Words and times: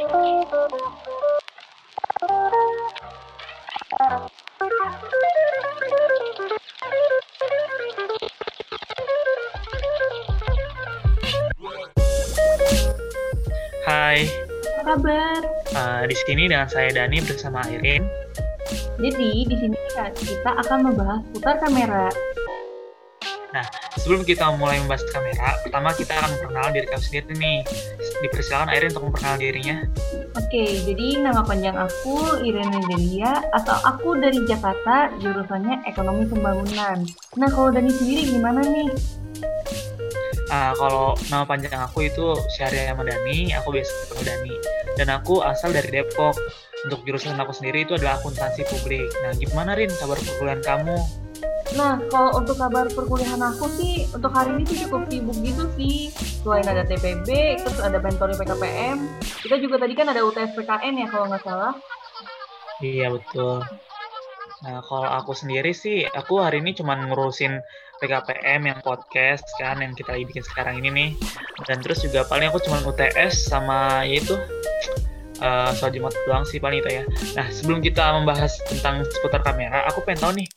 Hai, 0.00 0.08
Apa 14.80 14.96
kabar? 14.96 15.44
uh, 15.76 16.08
di 16.08 16.16
sini 16.24 16.48
dengan 16.48 16.64
saya 16.64 16.88
Dani 16.96 17.20
bersama 17.20 17.60
Airin. 17.68 18.00
Jadi 18.96 19.52
di 19.52 19.56
sini 19.60 19.76
kita 20.16 20.64
akan 20.64 20.78
membahas 20.80 21.20
putar 21.36 21.60
kamera. 21.60 22.08
Sebelum 24.00 24.24
kita 24.24 24.54
mulai 24.56 24.78
membahas 24.80 25.02
kamera, 25.10 25.58
pertama 25.60 25.90
kita 25.92 26.14
akan 26.14 26.30
memperkenalkan 26.38 26.72
diri 26.72 26.86
kami 26.88 27.02
sendiri 27.02 27.34
nih. 27.36 27.60
Dipersilakan 28.22 28.68
Airin 28.70 28.88
untuk 28.94 29.04
memperkenalkan 29.10 29.40
dirinya. 29.42 29.76
Oke, 30.38 30.62
jadi 30.86 31.26
nama 31.26 31.42
panjang 31.42 31.74
aku 31.74 32.38
Irene 32.46 32.78
Delia, 32.86 33.42
asal 33.50 33.82
aku 33.82 34.14
dari 34.14 34.38
Jakarta, 34.46 35.10
jurusannya 35.18 35.82
Ekonomi 35.90 36.22
Pembangunan. 36.30 37.02
Nah, 37.34 37.48
kalau 37.50 37.74
Dani 37.74 37.90
sendiri 37.90 38.30
gimana 38.30 38.62
nih? 38.62 38.94
Uh, 40.50 40.72
kalau 40.78 41.18
nama 41.30 41.42
panjang 41.42 41.74
aku 41.78 42.06
itu 42.06 42.38
Syahria 42.54 42.94
Madani, 42.94 43.50
aku 43.58 43.74
biasa 43.74 43.90
dipanggil 44.06 44.26
Dani. 44.26 44.54
Dan 44.98 45.08
aku 45.10 45.42
asal 45.42 45.74
dari 45.74 45.90
Depok. 45.90 46.38
Untuk 46.86 47.04
jurusan 47.04 47.36
aku 47.36 47.52
sendiri 47.52 47.84
itu 47.84 47.98
adalah 47.98 48.16
akuntansi 48.22 48.64
publik. 48.70 49.10
Nah, 49.26 49.34
gimana 49.34 49.74
Rin 49.76 49.90
kabar 49.98 50.16
perkuliahan 50.16 50.62
kamu? 50.62 50.96
Nah, 51.78 52.02
kalau 52.10 52.34
untuk 52.34 52.58
kabar 52.58 52.90
perkuliahan 52.90 53.38
aku 53.38 53.70
sih, 53.78 54.10
untuk 54.10 54.34
hari 54.34 54.58
ini 54.58 54.64
sih 54.66 54.78
cukup 54.86 55.06
sibuk 55.06 55.38
gitu 55.38 55.64
sih. 55.78 56.10
Selain 56.42 56.66
ada 56.66 56.82
TPB, 56.82 57.28
terus 57.62 57.78
ada 57.78 58.02
mentoring 58.02 58.34
PKPM, 58.34 58.98
kita 59.46 59.56
juga 59.62 59.76
tadi 59.78 59.94
kan 59.94 60.10
ada 60.10 60.26
UTS 60.26 60.58
PKN 60.58 60.94
ya 61.04 61.06
kalau 61.06 61.30
nggak 61.30 61.44
salah. 61.46 61.74
Iya, 62.82 63.12
betul. 63.14 63.62
Nah, 64.60 64.84
kalau 64.84 65.08
aku 65.08 65.32
sendiri 65.32 65.70
sih, 65.72 66.04
aku 66.04 66.42
hari 66.42 66.60
ini 66.60 66.76
cuma 66.76 66.98
ngurusin 66.98 67.62
PKPM 68.00 68.60
yang 68.66 68.78
podcast 68.80 69.44
kan, 69.60 69.80
yang 69.80 69.92
kita 69.94 70.16
bikin 70.16 70.44
sekarang 70.44 70.80
ini 70.80 70.88
nih. 70.90 71.10
Dan 71.68 71.80
terus 71.80 72.02
juga 72.02 72.26
paling 72.26 72.50
aku 72.50 72.60
cuma 72.64 72.80
UTS 72.82 73.48
sama 73.52 74.02
yaitu 74.08 74.36
uh, 75.40 75.70
soal 75.76 75.92
Jumat 75.92 76.12
doang 76.24 76.44
sih 76.44 76.60
paling 76.60 76.80
itu 76.84 76.90
ya. 77.00 77.04
Nah, 77.36 77.46
sebelum 77.52 77.80
kita 77.80 78.20
membahas 78.20 78.56
tentang 78.68 79.04
seputar 79.08 79.40
kamera, 79.44 79.84
aku 79.88 80.04
pengen 80.04 80.20
tahu 80.20 80.32
nih, 80.40 80.48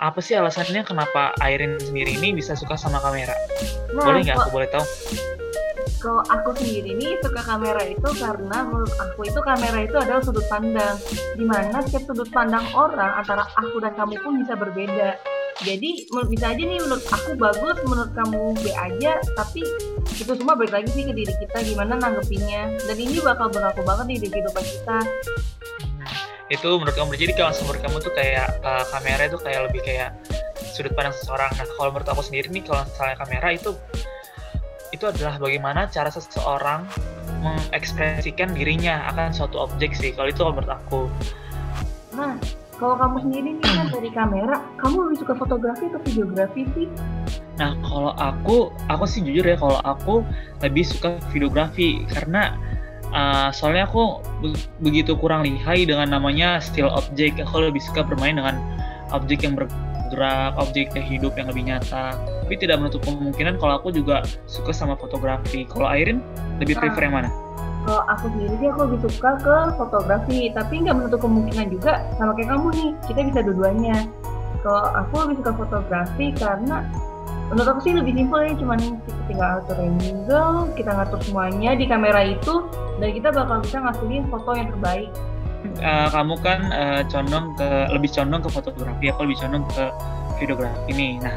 apa 0.00 0.20
sih 0.20 0.36
alasannya 0.36 0.84
kenapa 0.84 1.32
Airin 1.40 1.80
sendiri 1.80 2.16
ini 2.20 2.36
bisa 2.36 2.52
suka 2.52 2.76
sama 2.76 3.00
kamera? 3.00 3.32
Nah, 3.96 4.04
Boleh 4.04 4.20
nggak 4.24 4.36
aku 4.36 4.50
boleh 4.52 4.68
tahu? 4.68 4.84
Kalau 6.00 6.24
aku 6.32 6.56
sendiri 6.56 6.96
nih 6.96 7.20
suka 7.20 7.44
kamera 7.44 7.84
itu 7.84 8.08
karena 8.16 8.64
menurut 8.64 8.92
aku 8.96 9.28
itu 9.28 9.40
kamera 9.44 9.84
itu 9.84 9.96
adalah 10.00 10.24
sudut 10.24 10.44
pandang 10.48 10.96
Di 11.36 11.44
mana 11.44 11.84
setiap 11.84 12.08
sudut 12.08 12.28
pandang 12.32 12.64
orang 12.72 13.20
antara 13.20 13.44
aku 13.60 13.84
dan 13.84 13.92
kamu 13.92 14.16
pun 14.24 14.40
bisa 14.40 14.56
berbeda 14.56 15.20
Jadi 15.60 16.08
menurut 16.08 16.28
bisa 16.32 16.56
aja 16.56 16.62
nih 16.64 16.80
menurut 16.80 17.04
aku 17.04 17.36
bagus, 17.36 17.76
menurut 17.84 18.12
kamu 18.16 18.40
B 18.64 18.72
aja 18.72 19.20
Tapi 19.36 19.60
itu 20.08 20.32
semua 20.32 20.56
balik 20.56 20.72
lagi 20.72 20.88
sih 20.88 21.04
ke 21.04 21.12
diri 21.12 21.34
kita 21.36 21.68
gimana 21.68 22.00
nanggepinnya 22.00 22.80
Dan 22.88 22.96
ini 22.96 23.20
bakal 23.20 23.52
berlaku 23.52 23.84
banget 23.84 24.16
nih 24.16 24.18
di 24.24 24.28
kehidupan 24.32 24.64
kita 24.64 24.98
itu 26.50 26.68
menurut 26.76 26.94
kamu. 26.98 27.14
Jadi 27.14 27.32
kalau 27.38 27.54
menurut 27.62 27.80
kamu 27.80 27.96
tuh 28.02 28.12
kayak 28.12 28.48
uh, 28.66 28.84
kamera 28.90 29.22
itu 29.30 29.38
kayak 29.38 29.60
lebih 29.70 29.80
kayak 29.86 30.10
sudut 30.74 30.92
pandang 30.98 31.14
seseorang. 31.14 31.50
Nah 31.54 31.66
kalau 31.78 31.90
menurut 31.94 32.08
aku 32.10 32.22
sendiri 32.26 32.50
nih 32.50 32.62
kalau 32.66 32.82
misalnya 32.82 33.16
kamera 33.16 33.48
itu 33.54 33.70
itu 34.90 35.04
adalah 35.06 35.38
bagaimana 35.38 35.86
cara 35.86 36.10
seseorang 36.10 36.82
mengekspresikan 37.40 38.50
dirinya 38.52 39.06
akan 39.14 39.30
suatu 39.30 39.62
objek 39.62 39.94
sih 39.94 40.10
kalau 40.10 40.28
itu 40.28 40.42
kalau 40.42 40.54
menurut 40.58 40.72
aku. 40.74 41.00
Nah 42.18 42.34
kalau 42.80 42.98
kamu 42.98 43.16
sendiri 43.22 43.48
nih 43.54 43.56
kan 43.60 43.86
dari 43.92 44.10
kamera 44.10 44.56
Kamu 44.80 44.96
lebih 45.04 45.20
suka 45.20 45.36
fotografi 45.36 45.84
atau 45.92 46.00
videografi 46.02 46.64
sih? 46.74 46.88
nah 47.60 47.76
kalau 47.84 48.16
aku 48.16 48.72
aku 48.88 49.04
sih 49.04 49.20
jujur 49.20 49.44
ya 49.44 49.52
kalau 49.60 49.84
aku 49.84 50.24
lebih 50.64 50.82
suka 50.82 51.20
videografi. 51.30 52.08
Karena 52.08 52.56
uh, 53.12 53.48
soalnya 53.54 53.86
aku 53.86 54.18
be- 54.42 54.66
begitu 54.82 55.14
kurang 55.18 55.46
lihai 55.46 55.86
dengan 55.86 56.10
namanya 56.10 56.58
still 56.62 56.90
object 56.90 57.38
aku 57.40 57.70
lebih 57.70 57.82
suka 57.82 58.02
bermain 58.06 58.36
dengan 58.38 58.58
objek 59.10 59.42
yang 59.42 59.58
bergerak 59.58 60.54
objek 60.58 60.90
yang 60.94 61.06
hidup 61.06 61.32
yang 61.38 61.46
lebih 61.50 61.64
nyata. 61.70 62.14
Tapi 62.46 62.54
tidak 62.58 62.82
menutup 62.82 63.02
kemungkinan 63.06 63.62
kalau 63.62 63.78
aku 63.78 63.94
juga 63.94 64.26
suka 64.50 64.74
sama 64.74 64.98
fotografi. 64.98 65.62
Kalau 65.70 65.86
Airin 65.86 66.18
lebih 66.58 66.78
Ah. 66.78 66.86
prefer 66.86 67.06
yang 67.06 67.14
mana? 67.14 67.30
Kalau 67.80 68.04
aku 68.12 68.28
sendiri 68.28 68.54
sih 68.60 68.68
aku 68.68 68.80
lebih 68.90 69.00
suka 69.08 69.30
ke 69.40 69.56
fotografi, 69.80 70.38
tapi 70.52 70.84
nggak 70.84 70.96
menutup 71.00 71.20
kemungkinan 71.24 71.72
juga 71.72 72.04
sama 72.20 72.36
kayak 72.36 72.52
kamu 72.52 72.68
nih, 72.76 72.90
kita 73.08 73.20
bisa 73.32 73.38
dua-duanya. 73.40 73.96
Kalau 74.60 74.82
aku 74.92 75.14
lebih 75.24 75.36
suka 75.40 75.52
fotografi 75.56 76.26
karena 76.36 76.84
menurut 77.48 77.68
aku 77.72 77.80
sih 77.80 77.96
lebih 77.96 78.12
simpel 78.12 78.40
ya, 78.44 78.52
cuman 78.52 78.78
kita 79.00 79.22
tinggal 79.32 79.48
atur 79.64 79.78
angle, 79.80 80.68
kita 80.76 80.90
ngatur 80.92 81.20
semuanya 81.24 81.70
di 81.72 81.84
kamera 81.88 82.20
itu, 82.28 82.54
dan 83.00 83.08
kita 83.16 83.28
bakal 83.32 83.56
bisa 83.64 83.76
ngasilin 83.80 84.24
foto 84.28 84.50
yang 84.54 84.68
terbaik. 84.70 85.10
Uh, 85.80 86.08
kamu 86.08 86.34
kan 86.40 86.60
uh, 86.72 87.02
condong 87.08 87.52
ke 87.56 87.68
lebih 87.92 88.08
condong 88.12 88.40
ke 88.40 88.48
fotografi 88.48 89.12
aku 89.12 89.28
lebih 89.28 89.44
condong 89.44 89.64
ke 89.68 89.84
videografi 90.40 90.88
nih 90.96 91.20
nah 91.20 91.36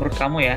menurut 0.00 0.16
kamu 0.16 0.38
ya 0.48 0.56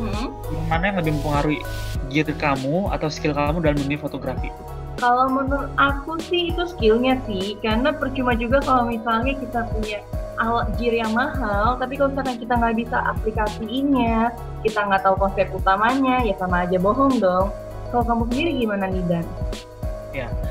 Hmm. 0.00 0.32
mana 0.72 0.88
yang 0.88 0.96
lebih 1.04 1.12
mempengaruhi 1.20 1.60
gear 2.08 2.24
kamu 2.40 2.88
atau 2.88 3.12
skill 3.12 3.36
kamu 3.36 3.60
dalam 3.60 3.76
dunia 3.76 4.00
fotografi 4.00 4.48
Kalau 4.96 5.28
menurut 5.28 5.68
aku 5.76 6.16
sih 6.24 6.52
itu 6.52 6.64
skillnya 6.76 7.20
sih, 7.24 7.56
karena 7.64 7.92
percuma 7.92 8.36
juga 8.36 8.60
kalau 8.64 8.88
misalnya 8.88 9.32
kita 9.32 9.64
punya 9.72 10.04
alat 10.40 10.76
gear 10.76 10.92
yang 10.92 11.12
mahal, 11.16 11.80
tapi 11.80 11.96
kalau 11.96 12.12
misalkan 12.12 12.36
kita 12.36 12.52
nggak 12.52 12.76
bisa 12.80 12.98
aplikasiinnya, 13.08 14.28
kita 14.60 14.80
nggak 14.88 15.00
tahu 15.04 15.16
konsep 15.16 15.48
utamanya, 15.56 16.20
ya 16.20 16.36
sama 16.36 16.68
aja 16.68 16.76
bohong 16.76 17.16
dong. 17.16 17.48
Kalau 17.92 18.04
kamu 18.04 18.22
sendiri 18.28 18.50
gimana 18.60 18.84
nih 18.92 19.04
Dan? 19.08 19.24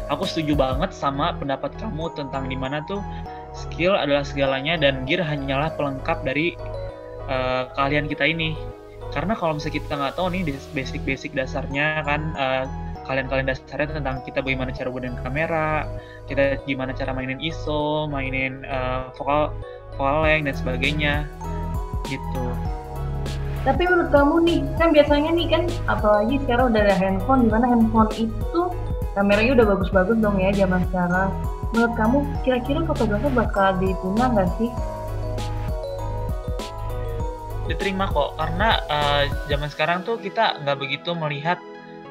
Aku 0.08 0.24
setuju 0.26 0.56
banget 0.56 0.92
sama 0.96 1.36
pendapat 1.36 1.76
kamu 1.78 2.12
tentang 2.16 2.48
di 2.48 2.56
mana 2.56 2.84
tuh 2.88 3.04
skill 3.52 3.98
adalah 3.98 4.24
segalanya 4.24 4.80
dan 4.80 5.04
gear 5.04 5.20
hanyalah 5.20 5.74
pelengkap 5.76 6.22
dari 6.24 6.56
uh, 7.28 7.68
keahlian 7.76 8.08
kita 8.08 8.28
ini. 8.28 8.56
Karena 9.10 9.34
kalau 9.34 9.58
misalnya 9.58 9.76
kita 9.82 9.94
nggak 9.98 10.16
tahu 10.16 10.28
nih 10.30 10.42
basic-basic 10.78 11.34
dasarnya 11.34 12.06
kan 12.06 12.22
uh, 12.38 12.64
kalian-kalian 13.10 13.50
dasarnya 13.50 13.98
tentang 13.98 14.22
kita 14.22 14.46
bagaimana 14.46 14.70
cara 14.70 14.94
gunain 14.94 15.18
kamera 15.26 15.90
kita 16.30 16.62
gimana 16.70 16.94
cara 16.94 17.10
mainin 17.10 17.42
ISO 17.42 18.06
mainin 18.06 18.62
uh, 18.70 19.10
vokal 19.18 19.50
vokal 19.98 20.24
length 20.24 20.46
dan 20.46 20.56
sebagainya. 20.56 21.14
Gitu. 22.06 22.46
Tapi 23.68 23.84
menurut 23.84 24.10
kamu 24.16 24.36
nih, 24.48 24.60
kan 24.80 24.90
biasanya 24.96 25.30
nih 25.36 25.48
kan, 25.52 25.64
apalagi 25.92 26.40
sekarang 26.48 26.72
udah 26.72 26.82
ada 26.88 26.96
handphone, 26.96 27.44
di 27.44 27.50
mana 27.52 27.66
handphone 27.68 28.12
itu 28.16 28.62
kameranya 29.18 29.52
udah 29.62 29.68
bagus-bagus 29.78 30.18
dong 30.22 30.38
ya 30.38 30.52
zaman 30.54 30.82
sekarang. 30.92 31.30
Menurut 31.74 31.94
kamu, 31.98 32.18
kira-kira 32.42 32.80
fotografer 32.86 33.32
bakal 33.34 33.78
diterima 33.78 34.26
nggak 34.34 34.50
sih? 34.58 34.72
diterima 37.70 38.10
kok 38.10 38.34
karena 38.34 38.82
uh, 38.90 39.24
zaman 39.46 39.70
sekarang 39.70 40.02
tuh 40.02 40.18
kita 40.18 40.58
nggak 40.66 40.78
begitu 40.82 41.14
melihat 41.14 41.62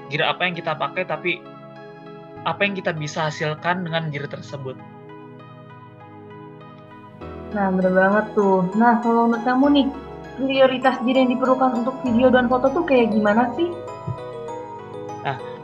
gear 0.07 0.31
apa 0.31 0.47
yang 0.47 0.55
kita 0.55 0.79
pakai 0.79 1.03
tapi 1.03 1.43
apa 2.47 2.63
yang 2.63 2.79
kita 2.79 2.95
bisa 2.95 3.27
hasilkan 3.27 3.83
dengan 3.83 4.07
gear 4.15 4.31
tersebut 4.31 4.79
Nah, 7.49 7.73
bener 7.73 7.97
banget 7.97 8.37
tuh. 8.37 8.61
Nah, 8.77 9.01
kalau 9.01 9.25
menurut 9.25 9.41
kamu 9.41 9.67
nih, 9.73 9.87
prioritas 10.37 11.01
diri 11.01 11.25
yang 11.25 11.33
diperlukan 11.33 11.81
untuk 11.81 11.97
video 12.05 12.29
dan 12.29 12.45
foto 12.45 12.69
tuh 12.69 12.85
kayak 12.85 13.09
gimana 13.09 13.49
sih? 13.57 13.73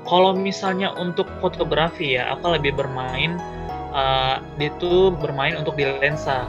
Kalau 0.04 0.36
misalnya 0.36 0.92
untuk 0.96 1.28
fotografi 1.40 2.16
ya 2.16 2.36
aku 2.36 2.54
lebih 2.56 2.76
bermain 2.76 3.40
uh, 3.92 4.40
dia 4.60 4.70
tuh 4.82 5.14
bermain 5.14 5.56
untuk 5.56 5.76
di 5.78 5.88
lensa. 5.88 6.44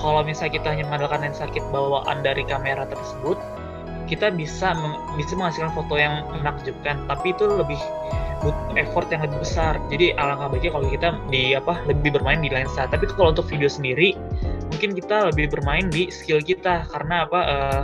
Kalau 0.00 0.20
misalnya 0.20 0.60
kita 0.60 0.66
hanya 0.74 0.84
mengandalkan 0.90 1.24
lensa 1.24 1.48
kit 1.48 1.64
bawaan 1.72 2.20
dari 2.20 2.44
kamera 2.44 2.84
tersebut 2.84 3.40
kita 4.04 4.28
bisa 4.36 4.76
bisa 5.16 5.32
menghasilkan 5.32 5.72
foto 5.72 5.96
yang 5.96 6.28
menakjubkan 6.28 7.00
tapi 7.08 7.32
itu 7.32 7.48
lebih 7.48 7.80
butuh 8.44 8.76
effort 8.76 9.08
yang 9.08 9.24
lebih 9.24 9.40
besar. 9.40 9.80
Jadi 9.88 10.12
alangkah 10.20 10.52
baiknya 10.52 10.76
kalau 10.76 10.88
kita 10.92 11.08
di 11.32 11.56
apa 11.56 11.80
lebih 11.88 12.20
bermain 12.20 12.44
di 12.44 12.52
lensa. 12.52 12.84
Tapi 12.84 13.08
kalau 13.16 13.32
untuk 13.32 13.48
video 13.48 13.72
sendiri 13.72 14.12
mungkin 14.68 14.92
kita 14.92 15.32
lebih 15.32 15.48
bermain 15.56 15.88
di 15.88 16.12
skill 16.12 16.44
kita. 16.44 16.84
Karena 16.92 17.24
apa 17.24 17.40
uh, 17.40 17.82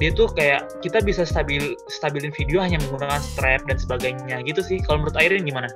dia 0.00 0.10
tuh 0.14 0.28
kayak 0.32 0.68
kita 0.80 1.00
bisa 1.04 1.26
stabil 1.26 1.76
stabilin 1.92 2.32
video 2.32 2.62
hanya 2.62 2.80
menggunakan 2.88 3.20
strap 3.20 3.64
dan 3.68 3.76
sebagainya 3.76 4.40
gitu 4.46 4.60
sih 4.64 4.78
kalau 4.84 5.04
menurut 5.04 5.16
Airin 5.20 5.44
gimana? 5.44 5.68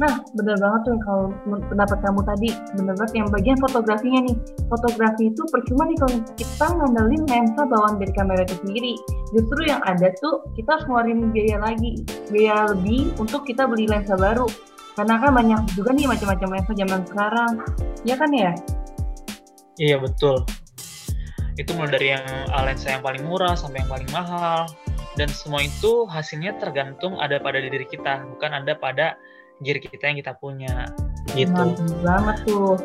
Nah, 0.00 0.16
benar 0.32 0.56
banget 0.56 0.80
tuh 0.88 0.96
kalau 1.04 1.28
pendapat 1.44 1.98
kamu 2.00 2.20
tadi, 2.24 2.48
benar 2.72 2.96
banget 2.96 3.12
yang 3.20 3.28
bagian 3.28 3.58
fotografinya 3.60 4.20
nih. 4.24 4.36
Fotografi 4.72 5.28
itu 5.28 5.42
percuma 5.52 5.84
nih 5.92 5.98
kalau 6.00 6.16
kita 6.40 6.66
ngandelin 6.72 7.22
lensa 7.28 7.62
bawaan 7.68 8.00
dari 8.00 8.12
kamera 8.16 8.48
itu 8.48 8.56
sendiri. 8.64 8.94
Justru 9.36 9.60
yang 9.68 9.84
ada 9.84 10.08
tuh 10.24 10.40
kita 10.56 10.80
harus 10.80 10.88
ngeluarin 10.88 11.28
biaya 11.36 11.60
lagi, 11.60 12.00
biaya 12.32 12.72
lebih 12.72 13.12
untuk 13.20 13.44
kita 13.44 13.68
beli 13.68 13.84
lensa 13.92 14.16
baru. 14.16 14.48
Karena 14.96 15.20
kan 15.20 15.36
banyak 15.36 15.60
juga 15.76 15.92
nih 15.92 16.08
macam-macam 16.08 16.48
lensa 16.48 16.72
zaman 16.72 17.00
sekarang. 17.04 17.52
Ya 18.08 18.14
kan 18.16 18.30
ya? 18.32 18.56
Iya, 19.76 20.00
betul. 20.00 20.48
Itu 21.60 21.76
mulai 21.76 21.92
dari 21.92 22.08
yang 22.16 22.24
lensa 22.64 22.96
yang 22.96 23.04
paling 23.04 23.20
murah 23.28 23.52
sampai 23.52 23.84
yang 23.84 23.90
paling 23.92 24.08
mahal. 24.08 24.64
Dan 25.20 25.28
semua 25.28 25.60
itu 25.60 26.08
hasilnya 26.08 26.56
tergantung 26.56 27.20
ada 27.20 27.36
pada 27.36 27.60
diri 27.60 27.84
kita, 27.84 28.24
bukan 28.24 28.56
ada 28.56 28.72
pada 28.72 29.20
gear 29.60 29.76
kita 29.76 30.08
yang 30.08 30.16
kita 30.16 30.32
punya 30.40 30.88
gitu. 31.36 31.52
Mantap 31.52 32.00
banget 32.00 32.36
tuh. 32.48 32.80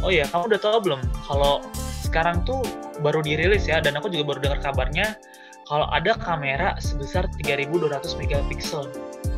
Oh 0.00 0.08
iya, 0.08 0.24
kamu 0.32 0.56
udah 0.56 0.60
tahu 0.60 0.78
belum 0.80 1.00
kalau 1.28 1.60
sekarang 2.06 2.40
tuh 2.48 2.64
baru 3.04 3.20
dirilis 3.20 3.68
ya 3.68 3.84
dan 3.84 3.98
aku 4.00 4.08
juga 4.08 4.32
baru 4.32 4.40
dengar 4.40 4.60
kabarnya 4.64 5.20
kalau 5.68 5.84
ada 5.90 6.14
kamera 6.16 6.78
sebesar 6.80 7.28
3200 7.42 8.16
megapiksel. 8.16 8.88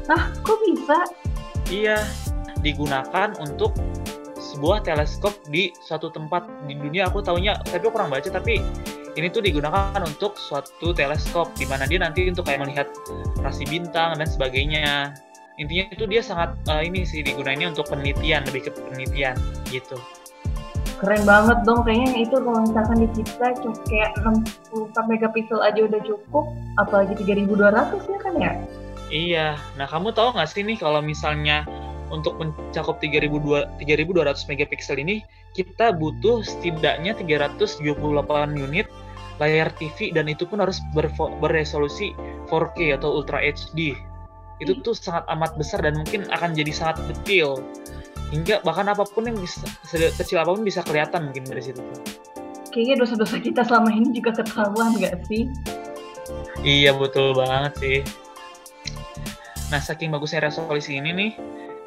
Ah, 0.07 0.31
kok 0.45 0.61
bisa? 0.69 0.99
Iya, 1.73 1.99
digunakan 2.61 3.35
untuk 3.41 3.75
sebuah 4.59 4.83
teleskop 4.83 5.39
di 5.55 5.71
suatu 5.79 6.11
tempat 6.11 6.43
di 6.67 6.75
dunia 6.75 7.07
aku 7.07 7.23
tahunya 7.23 7.63
tapi 7.63 7.79
aku 7.79 7.95
kurang 7.95 8.11
baca 8.11 8.27
tapi 8.27 8.59
ini 9.15 9.31
tuh 9.31 9.39
digunakan 9.39 10.03
untuk 10.03 10.35
suatu 10.35 10.91
teleskop 10.91 11.55
di 11.55 11.63
mana 11.71 11.87
dia 11.87 12.03
nanti 12.03 12.27
untuk 12.27 12.43
kayak 12.43 12.67
melihat 12.67 12.91
rasi 13.39 13.67
bintang 13.67 14.19
dan 14.19 14.27
sebagainya. 14.27 15.15
Intinya 15.59 15.91
itu 15.91 16.07
dia 16.07 16.23
sangat 16.23 16.55
uh, 16.71 16.83
ini 16.83 17.03
sih 17.03 17.27
digunainnya 17.27 17.75
untuk 17.75 17.91
penelitian 17.91 18.47
lebih 18.47 18.67
ke 18.67 18.71
penelitian 18.75 19.35
gitu. 19.75 19.99
Keren 21.03 21.23
banget 21.27 21.67
dong 21.67 21.83
kayaknya 21.83 22.27
itu 22.27 22.37
kalau 22.39 22.63
misalkan 22.63 22.97
di 23.03 23.09
kita 23.11 23.47
kayak 23.91 24.11
64 24.23 25.11
megapiksel 25.11 25.63
aja 25.63 25.81
udah 25.83 26.01
cukup 26.07 26.45
apalagi 26.79 27.15
3200 27.19 28.07
ya 28.07 28.19
kan 28.23 28.35
ya? 28.39 28.53
Iya. 29.11 29.49
Nah 29.75 29.87
kamu 29.91 30.15
tahu 30.15 30.35
nggak 30.39 30.51
sih 30.51 30.63
nih 30.63 30.79
kalau 30.79 31.03
misalnya 31.03 31.67
untuk 32.09 32.41
mencakup 32.41 32.99
3200 33.01 33.79
megapiksel 34.49 34.97
ini 35.01 35.25
kita 35.53 35.93
butuh 35.97 36.45
setidaknya 36.45 37.17
328 37.17 37.85
unit 38.57 38.87
layar 39.39 39.71
TV 39.79 40.11
dan 40.11 40.27
itu 40.27 40.45
pun 40.45 40.59
harus 40.59 40.83
berresolusi 41.41 42.13
4K 42.51 42.99
atau 42.99 43.23
Ultra 43.23 43.39
HD 43.39 43.95
itu 44.59 44.75
tuh 44.83 44.95
sangat 44.95 45.23
amat 45.31 45.55
besar 45.55 45.83
dan 45.87 45.95
mungkin 45.95 46.27
akan 46.35 46.51
jadi 46.55 46.73
sangat 46.75 46.99
detail. 47.07 47.63
Hingga 48.35 48.61
bahkan 48.67 48.91
apa 48.91 49.07
pun 49.09 49.25
yang 49.25 49.39
bisa 49.39 49.65
kecil 50.19 50.43
apa 50.43 50.53
pun 50.53 50.67
bisa 50.67 50.85
kelihatan 50.85 51.31
mungkin 51.31 51.47
dari 51.49 51.63
situ. 51.65 51.81
Kayaknya 52.69 52.95
dosa-dosa 53.01 53.37
kita 53.41 53.65
selama 53.65 53.89
ini 53.95 54.13
juga 54.13 54.37
ketahuan 54.37 54.99
gak 55.01 55.25
sih? 55.31 55.49
Iya 56.61 56.93
betul 56.93 57.33
banget 57.33 57.73
sih. 57.81 57.99
Nah 59.73 59.81
saking 59.81 60.13
bagusnya 60.13 60.45
resolusi 60.45 61.01
ini 61.01 61.11
nih 61.15 61.31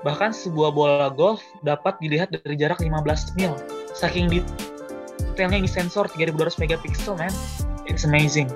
bahkan 0.01 0.33
sebuah 0.33 0.73
bola 0.73 1.09
golf 1.13 1.41
dapat 1.61 1.97
dilihat 2.01 2.33
dari 2.33 2.57
jarak 2.57 2.81
15 2.81 3.37
mil. 3.37 3.53
Saking 3.93 4.29
detailnya 4.31 5.61
ini 5.61 5.69
sensor 5.69 6.09
3200 6.09 6.61
megapiksel 6.61 7.17
man. 7.17 7.33
It's 7.85 8.05
amazing. 8.05 8.49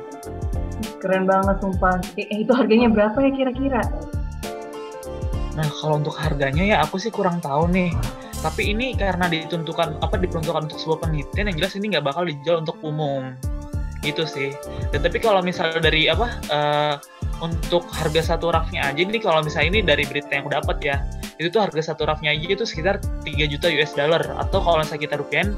Keren 1.01 1.29
banget 1.29 1.61
sumpah. 1.61 2.01
Eh, 2.17 2.45
itu 2.45 2.51
harganya 2.53 2.89
berapa 2.89 3.17
ya 3.21 3.31
kira-kira? 3.33 3.81
Nah 5.55 5.67
kalau 5.81 6.01
untuk 6.01 6.17
harganya 6.17 6.63
ya 6.65 6.77
aku 6.83 6.97
sih 6.99 7.13
kurang 7.13 7.39
tahu 7.39 7.69
nih. 7.71 7.93
Tapi 8.43 8.75
ini 8.75 8.93
karena 8.93 9.25
ditentukan 9.25 9.97
apa 10.05 10.21
diperuntukkan 10.21 10.69
untuk 10.69 10.77
sebuah 10.77 11.07
penelitian 11.07 11.49
yang 11.49 11.57
jelas 11.57 11.73
ini 11.73 11.97
nggak 11.97 12.05
bakal 12.05 12.23
dijual 12.27 12.61
untuk 12.61 12.77
umum. 12.85 13.33
Gitu 14.05 14.25
sih. 14.29 14.53
Dan 14.93 15.01
tapi 15.01 15.17
kalau 15.17 15.41
misalnya 15.41 15.81
dari 15.81 16.05
apa 16.05 16.27
uh, 16.53 16.95
untuk 17.43 17.83
harga 17.91 18.35
satu 18.35 18.51
rafnya 18.53 18.87
aja. 18.87 18.99
Ini 18.99 19.19
kalau 19.19 19.43
misalnya 19.43 19.69
ini 19.75 19.79
dari 19.83 20.03
berita 20.07 20.31
yang 20.31 20.47
aku 20.47 20.51
dapat 20.55 20.77
ya 20.83 20.95
itu 21.35 21.51
tuh 21.51 21.67
harga 21.67 21.91
satu 21.91 22.07
rafnya 22.07 22.31
aja 22.31 22.47
itu 22.47 22.63
sekitar 22.63 23.03
3 23.23 23.51
juta 23.51 23.67
US 23.71 23.91
dollar. 23.95 24.23
Atau 24.39 24.63
kalau 24.63 24.79
misalnya 24.83 25.03
kita 25.03 25.15
rupiahin 25.19 25.55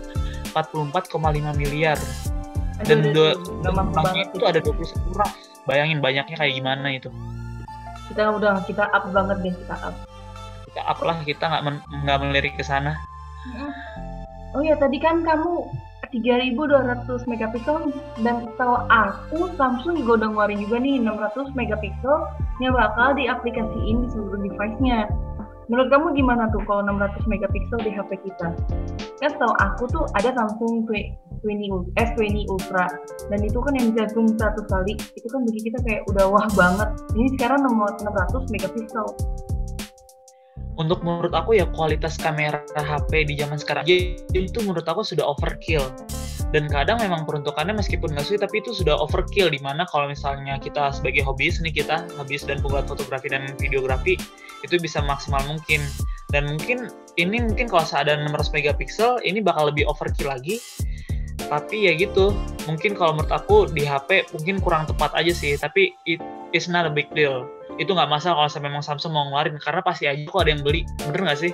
44,5 0.54 1.54
miliar. 1.54 2.00
Dan 2.86 3.10
dua 3.10 3.34
itu 4.18 4.46
ada 4.46 4.62
21 4.62 5.18
raf. 5.18 5.34
Bayangin 5.66 6.00
banyaknya 6.02 6.38
kayak 6.38 6.54
gimana 6.58 6.88
itu. 6.94 7.10
Kita 8.08 8.32
udah 8.38 8.64
kita 8.64 8.88
up 8.90 9.06
banget 9.12 9.38
deh 9.44 9.54
kita 9.54 9.76
up. 9.82 9.96
Kita 10.70 10.82
up 10.86 11.00
lah 11.02 11.18
kita 11.26 11.44
nggak 11.44 11.62
nggak 12.06 12.18
melirik 12.22 12.54
ke 12.56 12.64
sana. 12.64 12.96
Oh 14.56 14.62
ya 14.64 14.78
tadi 14.80 14.98
kan 14.98 15.22
kamu 15.22 15.68
3200 16.12 17.30
megapiksel 17.30 17.92
dan 18.24 18.36
setahu 18.46 18.76
aku 18.88 19.40
Samsung 19.60 20.04
juga 20.04 20.24
udah 20.24 20.30
ngeluarin 20.34 20.60
juga 20.64 20.78
nih 20.80 20.96
600 21.04 21.58
megapiksel 21.58 22.18
yang 22.64 22.74
bakal 22.74 23.14
diaplikasiin 23.14 23.98
di 24.04 24.08
seluruh 24.12 24.40
device-nya 24.42 25.10
Menurut 25.68 25.92
kamu 25.92 26.16
gimana 26.16 26.48
tuh 26.56 26.64
kalau 26.64 26.80
600 26.80 27.28
megapiksel 27.28 27.80
di 27.84 27.92
HP 27.92 28.24
kita? 28.24 28.56
Kan 29.20 29.30
setahu 29.36 29.52
aku 29.60 29.84
tuh 29.92 30.08
ada 30.16 30.32
Samsung 30.32 30.88
20, 30.88 31.92
S20 32.00 32.48
Ultra 32.48 32.88
dan 33.28 33.40
itu 33.44 33.60
kan 33.60 33.76
yang 33.76 33.92
bisa 33.92 34.08
zoom 34.16 34.32
kali 34.40 34.96
itu 34.96 35.28
kan 35.28 35.44
bagi 35.44 35.62
kita 35.68 35.80
kayak 35.84 36.02
udah 36.08 36.26
wah 36.32 36.48
banget. 36.56 36.90
Ini 37.20 37.28
sekarang 37.36 37.68
nomor 37.68 37.92
600 38.00 38.48
megapiksel. 38.48 39.08
Untuk 40.78 41.02
menurut 41.02 41.34
aku 41.34 41.58
ya 41.58 41.66
kualitas 41.74 42.22
kamera 42.22 42.62
HP 42.78 43.26
di 43.26 43.34
zaman 43.34 43.58
sekarang 43.58 43.90
itu 43.90 44.58
menurut 44.62 44.86
aku 44.86 45.02
sudah 45.02 45.26
overkill. 45.26 45.82
Dan 46.54 46.70
kadang 46.72 47.02
memang 47.02 47.28
peruntukannya 47.28 47.76
meskipun 47.76 48.14
nggak 48.14 48.24
sulit 48.24 48.42
tapi 48.46 48.64
itu 48.64 48.72
sudah 48.72 48.96
overkill 48.96 49.52
di 49.52 49.60
mana 49.60 49.84
kalau 49.90 50.08
misalnya 50.08 50.56
kita 50.62 50.94
sebagai 50.96 51.26
hobis 51.26 51.60
nih 51.60 51.74
kita 51.76 52.08
hobis 52.16 52.48
dan 52.48 52.64
pembuat 52.64 52.88
fotografi 52.88 53.28
dan 53.28 53.52
videografi 53.60 54.16
itu 54.62 54.76
bisa 54.78 55.02
maksimal 55.02 55.42
mungkin. 55.50 55.82
Dan 56.32 56.56
mungkin 56.56 56.94
ini 57.18 57.42
mungkin 57.42 57.68
kalau 57.68 57.84
ada 57.84 58.14
600 58.16 58.54
megapiksel 58.54 59.20
ini 59.26 59.42
bakal 59.42 59.74
lebih 59.74 59.90
overkill 59.90 60.30
lagi. 60.30 60.62
Tapi 61.50 61.90
ya 61.90 61.98
gitu 61.98 62.32
mungkin 62.68 62.94
kalau 62.94 63.16
menurut 63.16 63.32
aku 63.32 63.58
di 63.72 63.88
HP 63.88 64.30
mungkin 64.36 64.60
kurang 64.60 64.84
tepat 64.86 65.16
aja 65.16 65.32
sih 65.32 65.56
tapi 65.56 65.96
it 66.04 66.20
is 66.52 66.68
not 66.68 66.84
a 66.84 66.92
big 66.92 67.08
deal 67.16 67.48
itu 67.78 67.92
nggak 67.94 68.10
masalah 68.10 68.46
kalau 68.50 68.62
memang 68.66 68.82
Samsung 68.82 69.14
mau 69.14 69.30
ngeluarin 69.30 69.58
karena 69.62 69.82
pasti 69.86 70.10
aja 70.10 70.22
kok 70.26 70.42
ada 70.44 70.52
yang 70.54 70.62
beli 70.66 70.82
bener 71.08 71.22
nggak 71.32 71.40
sih 71.40 71.54